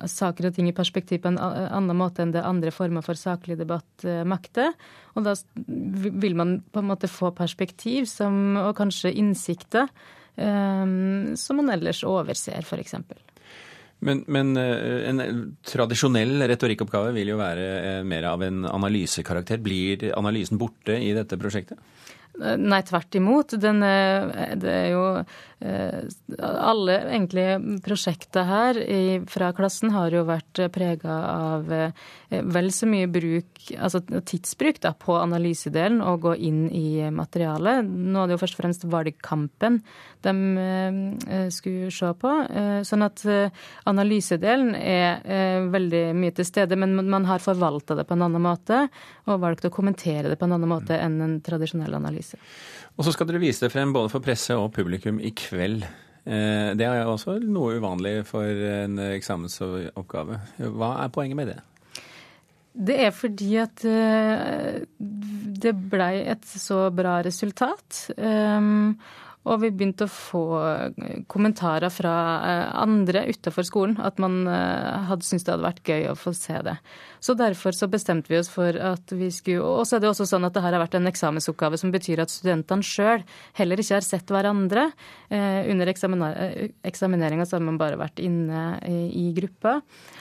saker 0.08 0.46
og 0.48 0.54
ting 0.56 0.70
i 0.70 0.76
perspektiv 0.76 1.20
på 1.20 1.28
en 1.28 1.36
annen 1.36 1.96
måte 1.98 2.22
enn 2.24 2.30
det 2.32 2.40
andre 2.40 2.70
former 2.72 3.04
for 3.04 3.18
saklig 3.20 3.58
debatt 3.60 4.06
eh, 4.08 4.22
makter. 4.24 4.72
Og 5.12 5.26
da 5.26 5.34
vil 5.66 6.36
man 6.38 6.56
på 6.72 6.80
en 6.80 6.88
måte 6.88 7.10
få 7.12 7.34
perspektiv 7.36 8.08
som, 8.08 8.56
og 8.56 8.72
kanskje 8.80 9.12
innsikter 9.12 9.90
som 10.34 11.60
man 11.60 11.68
ellers 11.70 12.00
overser, 12.02 12.64
f.eks. 12.66 12.96
Men, 14.04 14.22
men, 14.28 14.52
en 14.58 15.20
tradisjonell 15.64 16.44
retorikkoppgave 16.50 17.14
vil 17.16 17.32
jo 17.32 17.38
være 17.40 18.02
mer 18.04 18.26
av 18.28 18.42
en 18.44 18.66
analysekarakter. 18.68 19.62
Blir 19.64 20.10
analysen 20.18 20.60
borte 20.60 20.98
i 21.00 21.14
dette 21.16 21.38
prosjektet? 21.40 21.80
Nei, 22.34 22.80
tvert 22.82 23.14
imot. 23.14 23.54
Den, 23.62 23.78
det 24.58 24.72
er 24.72 24.88
jo 24.90 25.04
Eh, 25.64 26.00
alle 26.44 26.96
egentlig 27.06 27.44
prosjekter 27.84 28.44
her 28.44 28.78
fra 29.32 29.48
klassen 29.56 29.94
har 29.94 30.12
jo 30.12 30.26
vært 30.28 30.60
prega 30.74 31.14
av 31.30 31.70
eh, 31.72 31.94
vel 32.52 32.68
så 32.74 32.88
mye 32.90 33.08
bruk, 33.08 33.62
altså 33.72 34.02
tidsbruk 34.02 34.82
da, 34.84 34.92
på 34.92 35.16
analysedelen 35.16 36.02
og 36.04 36.26
gå 36.26 36.34
inn 36.50 36.66
i 36.68 37.06
materialet. 37.08 37.86
Nå 37.86 38.24
er 38.24 38.28
det 38.28 38.36
jo 38.36 38.42
først 38.42 38.58
og 38.58 38.60
fremst 38.60 38.84
valgkampen 38.92 39.80
de 40.26 40.34
eh, 40.66 41.48
skulle 41.54 41.88
se 41.94 42.12
på. 42.20 42.34
Sånn 42.84 43.04
at 43.06 43.22
analysedelen 43.88 44.74
er 44.76 45.68
veldig 45.72 46.02
mye 46.16 46.34
til 46.36 46.46
stede, 46.48 46.76
men 46.80 46.96
man 46.96 47.26
har 47.28 47.42
forvalta 47.44 47.96
det 47.96 48.06
på 48.08 48.16
en 48.16 48.24
annen 48.26 48.42
måte 48.44 48.86
og 49.28 49.40
valgt 49.42 49.68
å 49.68 49.72
kommentere 49.72 50.32
det 50.32 50.38
på 50.40 50.48
en 50.48 50.56
annen 50.56 50.70
måte 50.70 50.98
enn 50.98 51.20
en 51.24 51.36
tradisjonell 51.44 51.96
analyse. 51.96 52.23
Og 52.94 53.06
så 53.06 53.12
skal 53.14 53.28
dere 53.28 53.42
vise 53.42 53.66
det 53.66 53.72
frem 53.74 53.92
både 53.94 54.10
for 54.12 54.24
presse 54.24 54.56
og 54.56 54.72
publikum 54.74 55.18
i 55.18 55.32
kveld. 55.36 55.84
Eh, 56.24 56.72
det 56.78 56.86
er 56.86 57.04
også 57.04 57.38
noe 57.42 57.78
uvanlig 57.80 58.20
for 58.28 58.48
en 58.48 59.00
eksamensoppgave. 59.10 60.40
Hva 60.78 60.90
er 61.02 61.14
poenget 61.14 61.40
med 61.40 61.52
det? 61.52 61.60
Det 62.74 62.96
er 63.06 63.12
fordi 63.14 63.52
at 63.62 63.84
eh, 63.86 64.82
det 64.98 65.74
blei 65.90 66.24
et 66.26 66.46
så 66.48 66.88
bra 66.94 67.20
resultat. 67.22 68.08
Og 69.44 69.60
vi 69.60 69.68
begynte 69.74 70.06
å 70.06 70.12
få 70.12 70.42
eh, 70.56 71.16
kommentarer 71.28 71.92
fra 71.92 72.12
eh, 72.48 72.68
andre 72.80 73.26
utenfor 73.28 73.66
skolen 73.68 73.98
at 74.00 74.20
man 74.22 74.46
eh, 74.48 75.04
hadde 75.10 75.26
syntes 75.26 75.44
det 75.44 75.52
hadde 75.52 75.66
vært 75.66 75.90
gøy 75.90 76.08
å 76.08 76.16
få 76.16 76.32
se 76.36 76.56
det. 76.64 76.78
Så 77.24 77.36
derfor 77.36 77.76
så 77.76 77.88
bestemte 77.92 78.32
vi 78.32 78.38
oss 78.40 78.48
for 78.52 78.76
at 78.76 79.12
vi 79.12 79.30
skulle 79.32 79.64
Og 79.64 79.84
så 79.88 79.96
er 79.96 80.02
det 80.02 80.10
også 80.10 80.26
sånn 80.28 80.46
at 80.48 80.56
det 80.56 80.62
her 80.64 80.74
har 80.76 80.82
vært 80.82 80.96
en 80.96 81.08
eksamensoppgave 81.08 81.78
som 81.80 81.92
betyr 81.92 82.22
at 82.24 82.32
studentene 82.32 82.84
sjøl 82.84 83.24
heller 83.58 83.80
ikke 83.80 83.98
har 83.98 84.04
sett 84.04 84.32
hverandre. 84.32 84.86
Under 85.30 85.88
eksamineringa 85.88 87.46
så 87.48 87.56
har 87.56 87.64
man 87.64 87.78
bare 87.80 87.98
vært 88.00 88.20
inne 88.22 88.64
i 88.84 89.24
gruppa. 89.36 89.78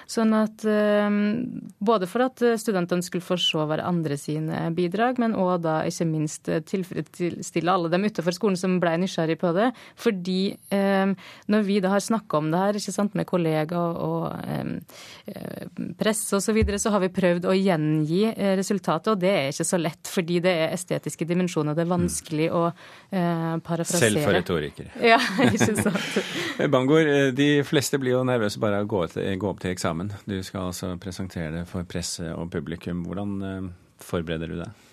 Sånn 0.09 0.31
at 0.37 0.63
både 0.63 2.09
for 2.11 2.25
at 2.27 2.43
studentene 2.61 3.03
skulle 3.03 3.25
få 3.25 3.37
se 3.41 3.67
hverandre 3.67 4.17
sine 4.19 4.69
bidrag, 4.75 5.19
men 5.19 5.35
òg 5.35 5.65
da 5.65 5.79
ikke 5.89 6.07
minst 6.07 6.47
tilfredsstille 6.71 7.75
alle 7.75 7.91
dem 7.91 8.07
utenfor 8.07 8.37
skolen 8.37 8.59
som 8.59 8.79
ble 8.83 8.95
nysgjerrige 9.01 9.12
nysgjerrig 9.13 9.39
på 9.39 9.53
det. 9.55 9.69
Fordi 9.99 10.55
eh, 10.73 11.13
når 11.51 11.65
vi 11.67 11.79
da 11.83 11.93
har 11.93 12.03
snakka 12.03 12.39
om 12.39 12.51
det 12.51 12.61
her 12.61 12.79
ikke 12.79 12.95
sant, 12.95 13.15
med 13.15 13.27
kollega 13.29 13.79
og, 13.79 14.01
og 14.03 14.33
eh, 14.47 15.93
presse 15.99 16.35
osv., 16.37 16.43
så, 16.43 16.55
videre, 16.55 16.77
så 16.77 16.91
har 16.93 17.01
vi 17.01 17.09
prøvd 17.13 17.47
å 17.49 17.55
gjengi 17.55 18.25
eh, 18.29 18.53
resultatet, 18.59 19.13
og 19.13 19.21
det 19.21 19.31
er 19.31 19.47
ikke 19.49 19.65
så 19.65 19.79
lett. 19.79 20.09
Fordi 20.09 20.39
det 20.43 20.53
er 20.65 20.75
estetiske 20.75 21.25
dimensjoner. 21.29 21.77
Det 21.77 21.85
er 21.85 21.91
vanskelig 21.91 22.49
å 22.53 22.63
eh, 22.69 23.55
parafrasere. 23.63 24.09
Selv 24.09 24.25
for 24.25 24.37
retorikere. 24.37 24.91
Ja, 25.13 25.19
ikke 25.43 25.67
sant. 25.67 26.19
Bangor, 26.73 27.07
eh, 27.09 27.31
de 27.35 27.49
fleste 27.67 27.99
blir 28.01 28.17
jo 28.17 28.23
nervøse 28.27 28.61
bare 28.61 28.81
av 28.81 28.87
å 28.87 28.91
gå, 28.93 29.03
gå 29.13 29.49
opp 29.49 29.63
til 29.63 29.73
eksamen. 29.73 30.13
Du 30.29 30.37
skal 30.45 30.69
altså 30.69 30.93
presentere 31.01 31.51
det 31.59 31.65
for 31.69 31.87
presse 31.89 32.29
og 32.33 32.51
publikum. 32.53 33.03
Hvordan 33.07 33.35
eh, 33.49 33.67
forbereder 34.03 34.53
du 34.53 34.61
deg? 34.61 34.87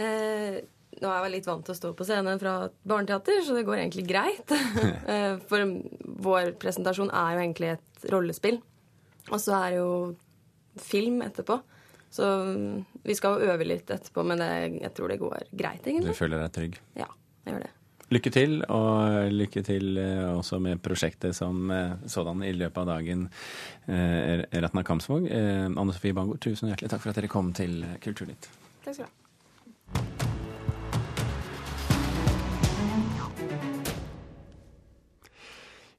Eh, 0.00 0.60
nå 0.98 1.06
er 1.06 1.14
jeg 1.14 1.24
vel 1.24 1.34
litt 1.36 1.48
vant 1.48 1.64
til 1.64 1.74
å 1.74 1.78
stå 1.78 1.90
på 1.96 2.06
scenen 2.06 2.40
fra 2.40 2.54
barneteater, 2.88 3.40
så 3.46 3.54
det 3.56 3.66
går 3.68 3.82
egentlig 3.84 4.06
greit. 4.08 4.54
eh, 5.12 5.38
for 5.48 5.74
vår 6.26 6.54
presentasjon 6.60 7.12
er 7.14 7.36
jo 7.36 7.42
egentlig 7.44 7.74
et 7.76 8.08
rollespill. 8.12 8.58
Og 9.30 9.38
så 9.40 9.56
er 9.60 9.66
det 9.70 9.78
jo 9.78 9.90
film 10.80 11.20
etterpå. 11.24 11.60
Så 12.10 12.26
vi 13.06 13.14
skal 13.14 13.38
jo 13.38 13.52
øve 13.52 13.66
litt 13.68 13.90
etterpå, 13.94 14.24
men 14.26 14.42
det, 14.42 14.50
jeg 14.80 14.94
tror 14.96 15.12
det 15.12 15.20
går 15.20 15.52
greit, 15.52 15.84
egentlig. 15.84 16.10
Du 16.10 16.18
føler 16.18 16.42
deg 16.42 16.56
trygg? 16.56 16.80
Ja, 16.98 17.06
jeg 17.46 17.54
gjør 17.54 17.68
det. 17.68 17.76
Lykke 18.10 18.32
til, 18.34 18.56
og 18.74 19.30
lykke 19.30 19.62
til 19.62 20.00
eh, 20.02 20.24
også 20.34 20.58
med 20.58 20.82
prosjektet 20.82 21.38
som 21.38 21.70
eh, 21.70 21.94
sådan 22.10 22.42
i 22.42 22.50
løpet 22.56 22.82
av 22.82 22.90
dagen. 22.96 23.28
Ratna 23.86 24.82
Kamsvåg, 24.86 25.30
Anne 25.30 25.94
Sofie 25.94 26.14
Bangor, 26.14 26.42
tusen 26.42 26.70
hjertelig 26.70 26.90
takk 26.92 27.06
for 27.06 27.14
at 27.14 27.22
dere 27.22 27.30
kom 27.30 27.54
til 27.56 27.80
Kulturnytt. 28.02 28.50
Takk 28.84 28.98
skal 28.98 29.06
du 29.06 29.08
ha. 29.08 30.29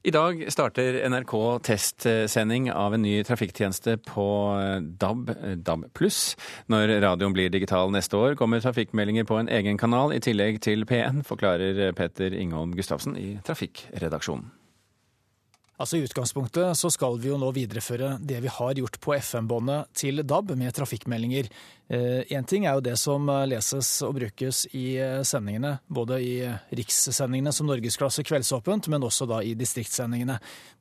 I 0.02 0.10
dag 0.10 0.40
starter 0.50 0.96
NRK 1.06 1.32
testsending 1.62 2.64
av 2.74 2.94
en 2.96 3.04
ny 3.04 3.20
trafikktjeneste 3.22 4.00
på 4.02 4.24
DAB, 4.98 5.28
DAB+. 5.62 5.84
Når 6.74 6.94
radioen 7.04 7.36
blir 7.36 7.52
digital 7.54 7.92
neste 7.94 8.18
år, 8.18 8.34
kommer 8.40 8.58
trafikkmeldinger 8.64 9.28
på 9.28 9.38
en 9.38 9.50
egen 9.60 9.78
kanal 9.78 10.10
i 10.10 10.18
tillegg 10.18 10.58
til 10.66 10.82
P1, 10.90 11.22
forklarer 11.28 11.94
Peter 11.94 12.34
Ingholm 12.34 12.74
Gustavsen 12.74 13.14
i 13.14 13.36
Trafikkredaksjonen. 13.46 14.50
Altså 15.82 15.98
I 15.98 16.04
utgangspunktet 16.06 16.78
så 16.78 16.90
skal 16.94 17.16
vi 17.18 17.30
jo 17.30 17.38
nå 17.42 17.48
videreføre 17.54 18.16
det 18.22 18.42
vi 18.44 18.50
har 18.54 18.78
gjort 18.78 18.98
på 19.02 19.14
FM-båndet 19.16 19.88
til 19.98 20.22
DAB 20.22 20.52
med 20.58 20.74
trafikkmeldinger. 20.76 21.48
Én 21.92 22.38
eh, 22.38 22.44
ting 22.48 22.64
er 22.64 22.78
jo 22.78 22.84
det 22.86 22.94
som 22.96 23.26
eh, 23.28 23.42
leses 23.50 23.88
og 24.06 24.14
brukes 24.16 24.62
i 24.72 24.94
eh, 24.96 25.18
sendingene, 25.28 25.74
både 25.92 26.16
i 26.24 26.36
rikssendingene 26.72 27.52
som 27.52 27.68
Norgesklasse 27.68 28.24
Kveldsåpent, 28.24 28.88
men 28.88 29.04
også 29.04 29.28
da 29.28 29.42
i 29.44 29.52
distriktssendingene. 29.58 30.38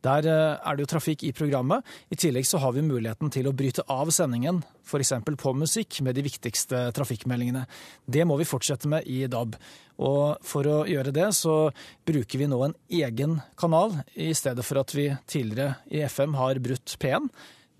Der 0.08 0.30
er 0.32 0.78
det 0.78 0.86
jo 0.86 0.92
trafikk 0.94 1.26
i 1.28 1.34
programmet. 1.36 1.84
I 2.10 2.16
tillegg 2.16 2.48
så 2.48 2.62
har 2.64 2.72
vi 2.78 2.86
muligheten 2.86 3.30
til 3.34 3.50
å 3.50 3.54
bryte 3.54 3.84
av 3.92 4.08
sendingen, 4.16 4.64
f.eks. 4.88 5.12
på 5.28 5.56
musikk, 5.60 6.00
med 6.00 6.16
de 6.16 6.24
viktigste 6.26 6.88
trafikkmeldingene. 6.96 7.68
Det 8.08 8.24
må 8.26 8.40
vi 8.40 8.48
fortsette 8.48 8.90
med 8.90 9.04
i 9.12 9.26
DAB. 9.28 9.60
Og 10.02 10.40
for 10.48 10.66
å 10.66 10.82
gjøre 10.88 11.12
det, 11.14 11.28
så 11.36 11.74
bruker 12.08 12.40
vi 12.40 12.48
nå 12.50 12.64
en 12.66 12.78
egen 12.88 13.42
kanal, 13.60 14.00
i 14.16 14.32
stedet 14.32 14.64
for 14.64 14.80
at 14.80 14.96
vi 14.96 15.12
tidligere 15.28 15.76
i 15.92 16.08
FM 16.08 16.40
har 16.40 16.64
brutt 16.64 16.96
P1. 17.04 17.28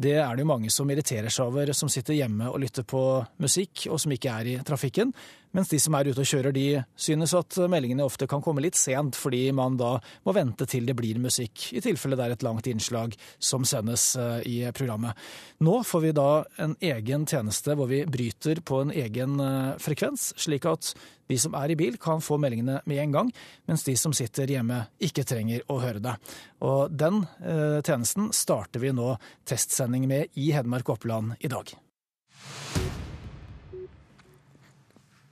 Det 0.02 0.16
er 0.18 0.34
det 0.34 0.42
jo 0.46 0.50
mange 0.50 0.72
som 0.74 0.90
irriterer 0.90 1.30
seg 1.30 1.52
over, 1.52 1.72
som 1.78 1.90
sitter 1.92 2.18
hjemme 2.18 2.50
og 2.50 2.62
lytter 2.64 2.86
på 2.88 3.02
musikk, 3.44 3.86
og 3.92 4.00
som 4.02 4.14
ikke 4.16 4.34
er 4.34 4.50
i 4.50 4.56
trafikken. 4.66 5.14
Mens 5.52 5.72
de 5.72 5.80
som 5.84 5.96
er 5.98 6.08
ute 6.08 6.24
og 6.24 6.28
kjører, 6.28 6.54
de 6.56 6.66
synes 6.96 7.34
at 7.36 7.58
meldingene 7.72 8.06
ofte 8.08 8.28
kan 8.30 8.44
komme 8.44 8.64
litt 8.64 8.78
sent, 8.80 9.18
fordi 9.20 9.44
man 9.56 9.76
da 9.80 9.98
må 10.24 10.36
vente 10.36 10.68
til 10.70 10.88
det 10.88 10.96
blir 10.96 11.20
musikk, 11.20 11.68
i 11.76 11.84
tilfelle 11.84 12.16
det 12.20 12.28
er 12.28 12.36
et 12.38 12.46
langt 12.48 12.70
innslag 12.72 13.18
som 13.40 13.66
sendes 13.68 14.14
eh, 14.16 14.38
i 14.48 14.58
programmet. 14.76 15.18
Nå 15.60 15.82
får 15.88 16.06
vi 16.06 16.14
da 16.16 16.30
en 16.64 16.78
egen 16.80 17.28
tjeneste 17.28 17.76
hvor 17.76 17.92
vi 17.92 18.06
bryter 18.08 18.64
på 18.64 18.84
en 18.86 18.96
egen 18.96 19.40
eh, 19.44 19.74
frekvens, 19.82 20.32
slik 20.40 20.70
at 20.72 20.94
de 21.32 21.38
som 21.40 21.56
er 21.56 21.72
i 21.72 21.78
bil, 21.80 22.00
kan 22.02 22.24
få 22.24 22.40
meldingene 22.42 22.80
med 22.90 23.04
en 23.04 23.16
gang, 23.16 23.36
mens 23.70 23.86
de 23.88 23.96
som 24.00 24.16
sitter 24.16 24.52
hjemme, 24.52 24.86
ikke 25.04 25.28
trenger 25.28 25.64
å 25.72 25.80
høre 25.84 26.04
det. 26.04 26.18
Og 26.68 26.92
den 26.96 27.24
eh, 27.44 27.80
tjenesten 27.84 28.32
starter 28.36 28.84
vi 28.84 28.96
nå 28.96 29.14
testsending 29.48 30.08
med 30.12 30.32
i 30.40 30.52
Hedmark 30.56 30.96
Oppland 30.96 31.36
i 31.40 31.52
dag. 31.52 31.76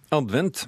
Advent, 0.10 0.64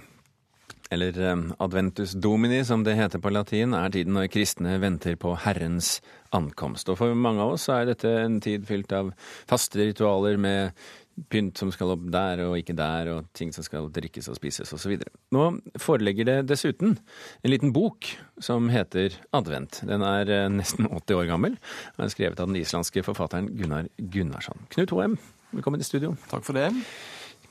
eller 0.93 1.19
eh, 1.19 1.37
adventus 1.57 2.11
domini 2.13 2.59
som 2.65 2.83
det 2.85 2.93
heter 2.93 3.19
på 3.19 3.31
latin, 3.33 3.73
er 3.73 3.89
tiden 3.89 4.13
når 4.13 4.27
kristne 4.29 4.75
venter 4.77 5.15
på 5.17 5.31
Herrens 5.47 5.95
ankomst. 6.29 6.91
Og 6.93 6.99
for 6.99 7.15
mange 7.17 7.41
av 7.41 7.55
oss 7.55 7.65
er 7.73 7.87
dette 7.89 8.11
en 8.21 8.35
tid 8.43 8.67
fylt 8.69 8.93
av 8.93 9.09
faste 9.49 9.79
ritualer 9.81 10.37
med 10.37 10.77
pynt 11.33 11.57
som 11.57 11.71
skal 11.73 11.95
opp 11.95 12.03
der 12.13 12.43
og 12.45 12.53
ikke 12.59 12.75
der, 12.77 13.09
og 13.15 13.31
ting 13.33 13.49
som 13.55 13.65
skal 13.65 13.89
drikkes 13.93 14.29
og 14.29 14.37
spises 14.37 14.73
osv. 14.77 14.93
Nå 15.33 15.47
foreligger 15.81 16.29
det 16.29 16.37
dessuten 16.51 16.93
en 17.41 17.51
liten 17.51 17.73
bok 17.73 18.11
som 18.37 18.69
heter 18.69 19.17
Advent. 19.33 19.81
Den 19.89 20.05
er 20.05 20.29
eh, 20.29 20.51
nesten 20.53 20.85
80 20.85 21.17
år 21.17 21.31
gammel 21.33 21.57
og 21.95 22.05
er 22.05 22.13
skrevet 22.13 22.37
av 22.37 22.51
den 22.51 22.61
islandske 22.61 23.01
forfatteren 23.09 23.49
Gunnar 23.57 23.89
Gunnarsson. 23.97 24.69
Knut 24.77 24.93
Hoem, 24.93 25.17
velkommen 25.55 25.81
i 25.81 25.89
studio. 25.89 26.13
Takk 26.29 26.45
for 26.45 26.61
det. 26.61 26.69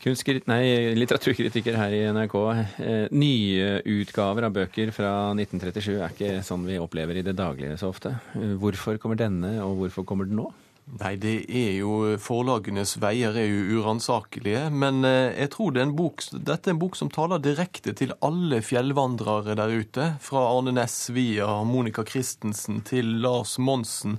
Nei, 0.00 0.94
litteraturkritiker 0.96 1.74
her 1.76 1.92
i 1.92 1.98
NRK. 2.08 2.36
Eh, 2.80 3.10
nye 3.12 3.82
utgaver 3.84 4.46
av 4.46 4.54
bøker 4.56 4.88
fra 4.96 5.10
1937 5.36 5.90
er 5.98 6.14
ikke 6.14 6.30
sånn 6.46 6.64
vi 6.64 6.78
opplever 6.80 7.20
i 7.20 7.24
det 7.26 7.34
daglige 7.36 7.76
så 7.76 7.90
ofte. 7.92 8.14
Eh, 8.32 8.54
hvorfor 8.62 8.96
kommer 8.96 9.20
denne, 9.20 9.58
og 9.60 9.76
hvorfor 9.82 10.06
kommer 10.08 10.24
den 10.24 10.40
nå? 10.40 10.48
Nei, 10.98 11.12
det 11.22 11.44
er 11.46 11.76
jo 11.78 12.16
Forlagenes 12.18 12.96
veier 12.98 13.36
er 13.38 13.46
jo 13.46 13.78
uransakelige. 13.78 14.64
Men 14.74 15.04
eh, 15.06 15.36
jeg 15.38 15.52
tror 15.54 15.70
det 15.74 15.82
er 15.82 15.86
en 15.86 15.94
bok, 15.98 16.24
dette 16.32 16.70
er 16.70 16.74
en 16.74 16.80
bok 16.82 16.98
som 16.98 17.12
taler 17.14 17.42
direkte 17.42 17.94
til 17.96 18.16
alle 18.26 18.58
fjellvandrere 18.66 19.54
der 19.60 19.70
ute. 19.70 20.08
Fra 20.24 20.42
Arne 20.50 20.74
Næss 20.74 21.12
via 21.14 21.60
Monica 21.68 22.02
Christensen 22.06 22.82
til 22.88 23.20
Lars 23.22 23.54
Monsen. 23.62 24.18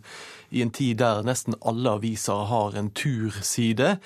I 0.52 0.64
en 0.64 0.72
tid 0.72 1.02
der 1.04 1.26
nesten 1.28 1.60
alle 1.60 1.98
aviser 2.00 2.48
har 2.48 2.80
en 2.80 2.92
turside, 2.96 3.98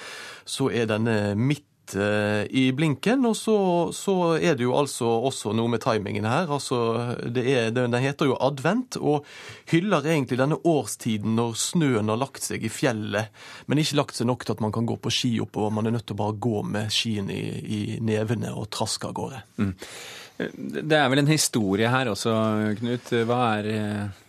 så 0.45 0.69
er 0.73 0.89
denne 0.89 1.35
midt 1.37 1.67
Eh, 1.93 2.45
i 2.49 2.71
blinken. 2.73 3.25
Og 3.29 3.35
så, 3.37 3.57
så, 3.93 4.15
er 4.39 4.57
det 4.57 4.65
jo 4.65 4.73
altså 4.77 5.07
også 5.29 5.53
noe 5.55 5.69
med 5.71 5.83
timingen 5.83 6.25
her. 6.27 6.49
Altså, 6.51 6.79
det 7.21 7.45
er, 7.51 7.69
den 7.75 7.95
heter 8.01 8.31
jo 8.31 8.37
advent, 8.41 8.97
og 8.97 9.27
hyller 9.71 10.07
egentlig 10.09 10.39
denne 10.41 10.57
årstiden 10.65 11.37
når 11.37 11.55
snøen 11.59 12.09
har 12.11 12.21
lagt 12.21 12.47
seg 12.47 12.65
i 12.65 12.71
fjellet, 12.73 13.31
men 13.69 13.81
ikke 13.81 13.99
lagt 14.01 14.17
seg 14.17 14.29
nok 14.29 14.45
til 14.45 14.55
at 14.55 14.63
man 14.65 14.73
kan 14.75 14.89
gå 14.89 14.97
på 14.97 15.13
ski 15.13 15.35
oppover. 15.43 15.73
Man 15.75 15.89
er 15.89 15.97
nødt 15.97 16.07
til 16.09 16.17
å 16.17 16.23
bare 16.25 16.39
gå 16.47 16.61
med 16.75 16.93
skien 16.93 17.29
i, 17.33 17.43
i 17.61 17.81
nevene 18.03 18.53
og 18.55 18.69
traske 18.73 19.09
av 19.09 19.17
gårde. 19.17 19.41
Mm. 19.61 19.73
Det 20.35 20.97
er 20.97 21.09
vel 21.11 21.21
en 21.21 21.31
historie 21.31 21.89
her 21.91 22.09
også, 22.11 22.31
Knut. 22.81 23.13
Hva 23.29 23.43
er, 23.59 23.69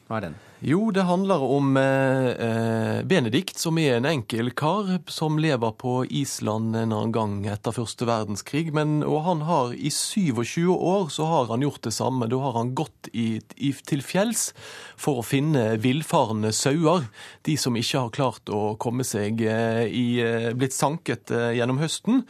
hva 0.07 0.21
er 0.21 0.29
den? 0.29 0.37
Jo, 0.64 0.90
det 0.90 1.03
handler 1.05 1.42
om 1.42 1.77
eh, 1.77 2.29
eh, 2.31 3.03
Benedikt, 3.05 3.59
som 3.61 3.77
er 3.77 3.99
en 3.99 4.07
enkel 4.09 4.49
kar 4.57 4.88
som 5.12 5.37
lever 5.37 5.75
på 5.77 5.99
Island 6.09 6.73
en 6.73 6.95
annen 6.97 7.12
gang 7.12 7.35
etter 7.53 7.75
første 7.77 8.09
verdenskrig. 8.09 8.71
Men, 8.73 9.03
og 9.05 9.21
han 9.27 9.42
har 9.45 9.75
i 9.77 9.90
27 9.92 10.71
år 10.73 11.11
så 11.12 11.29
har 11.29 11.51
han 11.51 11.61
gjort 11.66 11.83
det 11.85 11.92
samme. 11.92 12.29
Da 12.33 12.40
har 12.40 12.57
han 12.57 12.73
gått 12.79 13.11
i, 13.12 13.42
i, 13.61 13.75
til 13.85 14.01
fjells 14.01 14.55
for 14.97 15.21
å 15.21 15.27
finne 15.27 15.75
villfarne 15.83 16.55
sauer. 16.57 17.05
De 17.45 17.59
som 17.61 17.77
ikke 17.77 18.07
har 18.07 18.16
klart 18.16 18.49
å 18.49 18.79
komme 18.81 19.05
seg 19.05 19.45
eh, 19.45 19.85
i 19.92 20.07
eh, 20.25 20.55
Blitt 20.57 20.73
sanket 20.77 21.37
eh, 21.37 21.53
gjennom 21.61 21.83
høsten. 21.85 22.25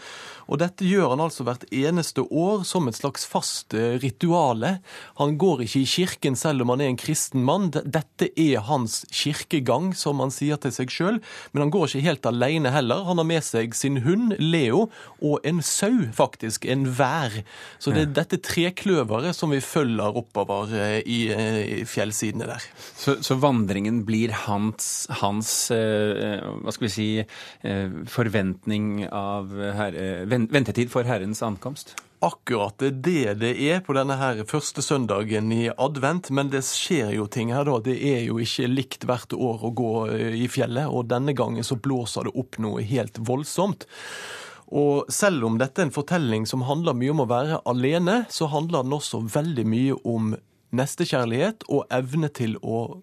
Og 0.50 0.60
dette 0.62 0.86
gjør 0.86 1.14
han 1.14 1.22
altså 1.24 1.46
hvert 1.46 1.66
eneste 1.74 2.22
år 2.26 2.66
som 2.66 2.86
et 2.90 2.98
slags 2.98 3.26
fast 3.26 3.74
eh, 3.74 4.00
rituale. 4.02 4.80
Han 5.22 5.38
går 5.38 5.62
ikke 5.66 5.82
i 5.82 5.90
kirken 5.94 6.38
selv 6.38 6.66
om 6.66 6.74
han 6.74 6.82
er 6.82 6.92
en 6.92 7.00
kristen 7.00 7.46
mann. 7.46 7.70
Dette 7.70 8.15
er 8.24 8.62
hans 8.66 9.02
kirkegang, 9.12 9.90
som 9.96 10.22
han 10.22 10.32
sier 10.34 10.60
til 10.60 10.72
seg 10.74 10.92
sjøl. 10.92 11.18
Men 11.52 11.66
han 11.66 11.72
går 11.74 11.88
ikke 11.88 12.06
helt 12.06 12.28
alene 12.28 12.72
heller. 12.74 13.04
Han 13.08 13.20
har 13.20 13.28
med 13.28 13.44
seg 13.44 13.76
sin 13.76 14.00
hund 14.06 14.36
Leo 14.40 14.86
og 15.20 15.46
en 15.46 15.60
sau, 15.64 16.06
faktisk. 16.16 16.64
En 16.70 16.86
vær. 16.98 17.42
Så 17.82 17.92
det 17.94 18.06
er 18.06 18.14
dette 18.20 18.40
trekløveret 18.44 19.36
som 19.36 19.52
vi 19.52 19.60
følger 19.64 20.20
oppover 20.22 20.72
eh, 20.76 20.98
i, 21.02 21.20
eh, 21.34 21.60
i 21.80 21.84
fjellsidene 21.88 22.48
der. 22.48 22.66
Så, 22.96 23.18
så, 23.24 23.36
vandringen 23.36 24.04
blir 24.08 24.32
hans, 24.46 25.06
hans 25.20 25.50
hva 25.68 26.72
skal 26.72 26.86
vi 26.86 26.92
si, 26.92 27.08
forventning 28.10 29.04
av 29.10 29.52
herre 29.76 30.24
ventetid 30.26 30.90
for 30.92 31.06
Herrens 31.08 31.42
ankomst? 31.44 31.94
Akkurat 32.24 32.78
det 32.80 32.90
det 33.04 33.34
det 33.42 33.52
er 33.68 33.82
på 33.84 33.92
denne 33.96 34.16
her 34.16 34.38
første 34.48 34.80
søndagen 34.82 35.50
i 35.52 35.66
advent, 35.68 36.30
men 36.32 36.48
det 36.52 36.62
skjer 36.64 37.12
jo 37.12 37.26
ting 37.28 37.52
her, 37.52 37.66
da. 37.68 37.76
Det 37.84 37.96
er 37.96 38.22
jo 38.24 38.38
ikke 38.40 38.70
likt 38.70 39.04
hvert 39.04 39.36
år 39.36 39.66
å 39.68 39.72
gå 39.76 39.92
eh, 40.14 40.38
i 40.40 40.48
fjellet, 40.48 40.88
og 40.88 41.10
denne 41.12 41.36
gangen 41.36 41.66
så 41.66 41.76
blåser 41.76 42.28
det 42.28 42.34
opp 42.40 42.56
noe 42.62 42.84
helt 42.88 43.20
voldsomt. 43.20 43.84
Og 44.66 45.12
selv 45.12 45.44
om 45.46 45.60
dette 45.60 45.82
er 45.82 45.90
en 45.90 45.94
fortelling 45.94 46.46
som 46.48 46.64
handler 46.66 46.96
mye 46.96 47.12
om 47.12 47.22
å 47.22 47.30
være 47.30 47.60
alene, 47.68 48.22
så 48.32 48.48
handler 48.50 48.86
den 48.86 48.96
også 48.96 49.20
veldig 49.30 49.66
mye 49.68 49.98
om 50.08 50.32
nestekjærlighet 50.76 51.68
og 51.68 51.84
evne 51.94 52.32
til 52.34 52.56
å 52.64 53.02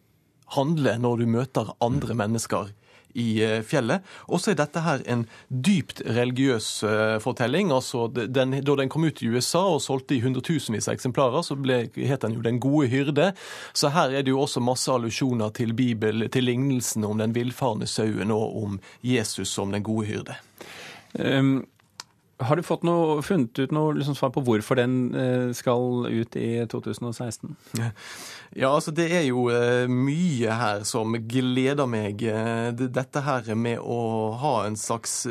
handle 0.58 0.98
når 1.00 1.22
du 1.22 1.30
møter 1.38 1.70
andre 1.86 2.18
mennesker 2.18 2.74
i 3.14 3.44
eh, 3.44 3.62
fjellet. 3.66 4.04
Og 4.28 4.42
så 4.42 4.52
er 4.52 4.60
dette 4.60 4.84
her 4.84 5.04
en 5.10 5.26
dypt 5.48 6.02
religiøs 6.06 6.68
uh, 6.84 7.18
fortelling. 7.24 7.72
altså 7.72 8.08
den, 8.08 8.60
Da 8.64 8.76
den 8.76 8.90
kom 8.90 9.04
ut 9.04 9.22
i 9.22 9.30
USA 9.30 9.64
og 9.76 9.82
solgte 9.82 10.16
i 10.16 10.22
hundretusenvis 10.24 10.88
av 10.88 10.98
eksemplarer, 10.98 11.46
så 11.46 11.56
ble, 11.56 11.90
het 11.96 12.22
den 12.22 12.38
jo 12.38 12.42
Den 12.42 12.60
gode 12.60 12.88
hyrde. 12.88 13.34
Så 13.74 13.90
her 13.90 14.10
er 14.10 14.24
det 14.24 14.34
jo 14.34 14.42
også 14.42 14.60
masse 14.60 14.92
allusjoner 14.92 15.50
til 15.50 15.74
Bibel, 15.74 16.30
til 16.30 16.44
lignelsen 16.44 17.04
om 17.06 17.18
den 17.18 17.36
villfarne 17.36 17.88
sauen 17.88 18.32
og 18.32 18.64
om 18.64 18.80
Jesus 19.02 19.50
som 19.50 19.72
den 19.72 19.84
gode 19.84 20.08
hyrde. 20.08 20.36
Um, 21.14 21.66
har 22.42 22.58
du 22.58 22.64
fått 22.66 22.84
noe, 22.88 23.22
funnet 23.26 23.60
ut 23.62 23.74
noe 23.76 23.94
liksom, 23.98 24.16
svar 24.18 24.32
på 24.34 24.42
hvorfor 24.46 24.80
den 24.80 24.96
uh, 25.14 25.52
skal 25.56 26.08
ut 26.10 26.36
i 26.40 26.66
2016? 26.70 27.54
Ja, 28.54 28.70
altså 28.70 28.94
det 28.96 29.06
er 29.14 29.24
jo 29.28 29.48
uh, 29.54 29.86
mye 29.90 30.56
her 30.58 30.84
som 30.88 31.14
gleder 31.30 31.88
meg. 31.90 32.24
Uh, 32.26 32.74
dette 32.74 33.24
her 33.26 33.52
med 33.58 33.80
å 33.82 34.34
ha 34.42 34.54
en 34.68 34.78
slags 34.80 35.24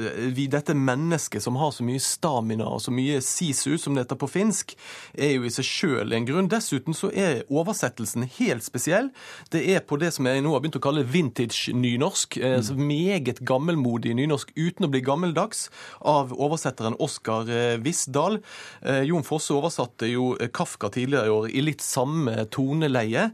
Dette 0.53 0.75
mennesket 0.77 1.43
som 1.43 1.57
har 1.61 1.73
så 1.75 1.85
mye 1.87 2.03
stamina 2.03 2.69
og 2.71 2.83
så 2.85 2.95
mye 2.95 3.21
sisu, 3.25 3.77
som 3.81 3.97
det 3.97 4.07
heter 4.07 4.21
på 4.21 4.31
finsk, 4.31 4.77
er 5.15 5.37
jo 5.37 5.47
i 5.47 5.53
seg 5.55 5.67
sjøl 5.67 6.17
en 6.17 6.29
grunn. 6.29 6.51
Dessuten 6.53 6.97
så 6.97 7.11
er 7.11 7.45
oversettelsen 7.51 8.29
helt 8.39 8.67
spesiell. 8.67 9.11
Det 9.53 9.65
er 9.75 9.85
på 9.87 9.99
det 10.01 10.13
som 10.17 10.29
jeg 10.29 10.45
nå 10.45 10.55
har 10.55 10.63
begynt 10.63 10.79
å 10.79 10.85
kalle 10.85 11.07
vintage-nynorsk. 11.09 12.39
Mm. 12.39 12.83
Meget 12.93 13.43
gammelmodig 13.49 14.15
nynorsk 14.19 14.55
uten 14.57 14.87
å 14.87 14.93
bli 14.93 15.03
gammeldags, 15.05 15.67
av 16.09 16.33
oversetteren 16.35 16.92
Oskar 16.99 17.49
Vissdal. 17.83 18.39
Jon 19.07 19.25
Fosse 19.27 19.55
oversatte 19.57 20.09
jo 20.11 20.33
Kafka 20.55 20.91
tidligere 20.93 21.27
i 21.29 21.35
år 21.35 21.49
i 21.51 21.65
litt 21.65 21.85
samme 21.85 22.47
toneleie. 22.53 23.29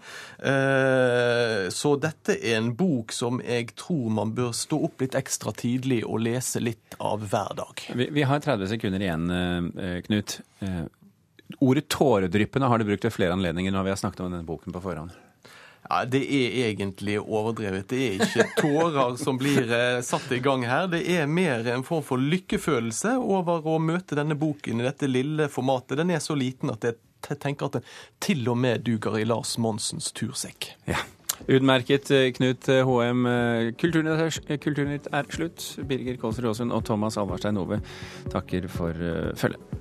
Så 1.73 1.95
dette 2.03 2.37
er 2.39 2.59
en 2.59 2.73
bok 2.79 3.15
som 3.15 3.43
jeg 3.45 3.73
tror 3.79 4.13
man 4.21 4.35
bør 4.37 4.53
stå 4.57 4.81
opp 4.89 5.05
litt 5.05 5.17
ekstra 5.19 5.55
tidlig 5.57 6.03
og 6.07 6.23
lese 6.27 6.63
litt 6.63 6.99
av 6.99 7.25
hver 7.29 7.57
dag. 7.59 7.85
Vi, 7.95 8.09
vi 8.15 8.27
har 8.29 8.43
30 8.45 8.73
sekunder 8.75 9.05
igjen, 9.05 9.31
Knut. 10.07 10.39
Ordet 11.65 11.89
tåredryppende 11.89 12.69
har 12.69 12.79
du 12.79 12.85
brukt 12.85 13.05
ved 13.05 13.15
flere 13.15 13.33
anledninger 13.33 13.73
når 13.73 13.87
vi 13.87 13.95
har 13.95 14.01
snakket 14.01 14.21
om 14.27 14.33
denne 14.33 14.47
boken 14.49 14.75
på 14.75 14.85
forhånd. 14.85 15.17
Ja, 15.89 16.05
Det 16.05 16.21
er 16.21 16.57
egentlig 16.69 17.19
overdrevet. 17.21 17.89
Det 17.89 18.01
er 18.05 18.23
ikke 18.23 18.47
tårer 18.63 19.17
som 19.21 19.39
blir 19.41 19.71
satt 20.05 20.31
i 20.37 20.41
gang 20.45 20.67
her. 20.69 20.87
Det 20.93 21.03
er 21.17 21.27
mer 21.27 21.67
en 21.73 21.85
form 21.87 22.05
for 22.05 22.21
lykkefølelse 22.21 23.17
over 23.19 23.65
å 23.65 23.79
møte 23.81 24.19
denne 24.19 24.37
boken 24.39 24.83
i 24.83 24.89
dette 24.89 25.09
lille 25.09 25.49
formatet. 25.53 25.97
Den 26.01 26.13
er 26.13 26.21
så 26.25 26.37
liten 26.37 26.71
at 26.75 26.85
jeg 26.85 27.39
tenker 27.41 27.67
at 27.71 27.79
den 27.79 27.87
til 28.21 28.45
og 28.53 28.59
med 28.61 28.85
duger 28.87 29.17
i 29.19 29.25
Lars 29.25 29.57
Monsens 29.59 30.13
tursekk. 30.13 30.75
Ja. 30.89 31.01
Utmerket, 31.49 32.11
Knut 32.35 32.67
HM. 32.67 33.27
Kulturnytt 33.79 35.07
er 35.15 35.29
slutt. 35.31 35.67
Birger 35.87 36.19
Kålsrud 36.19 36.51
Aasund 36.51 36.75
og 36.75 36.83
Thomas 36.89 37.17
Alvarstein 37.21 37.61
Ove 37.63 37.79
takker 38.33 38.67
for 38.73 39.07
følget. 39.39 39.79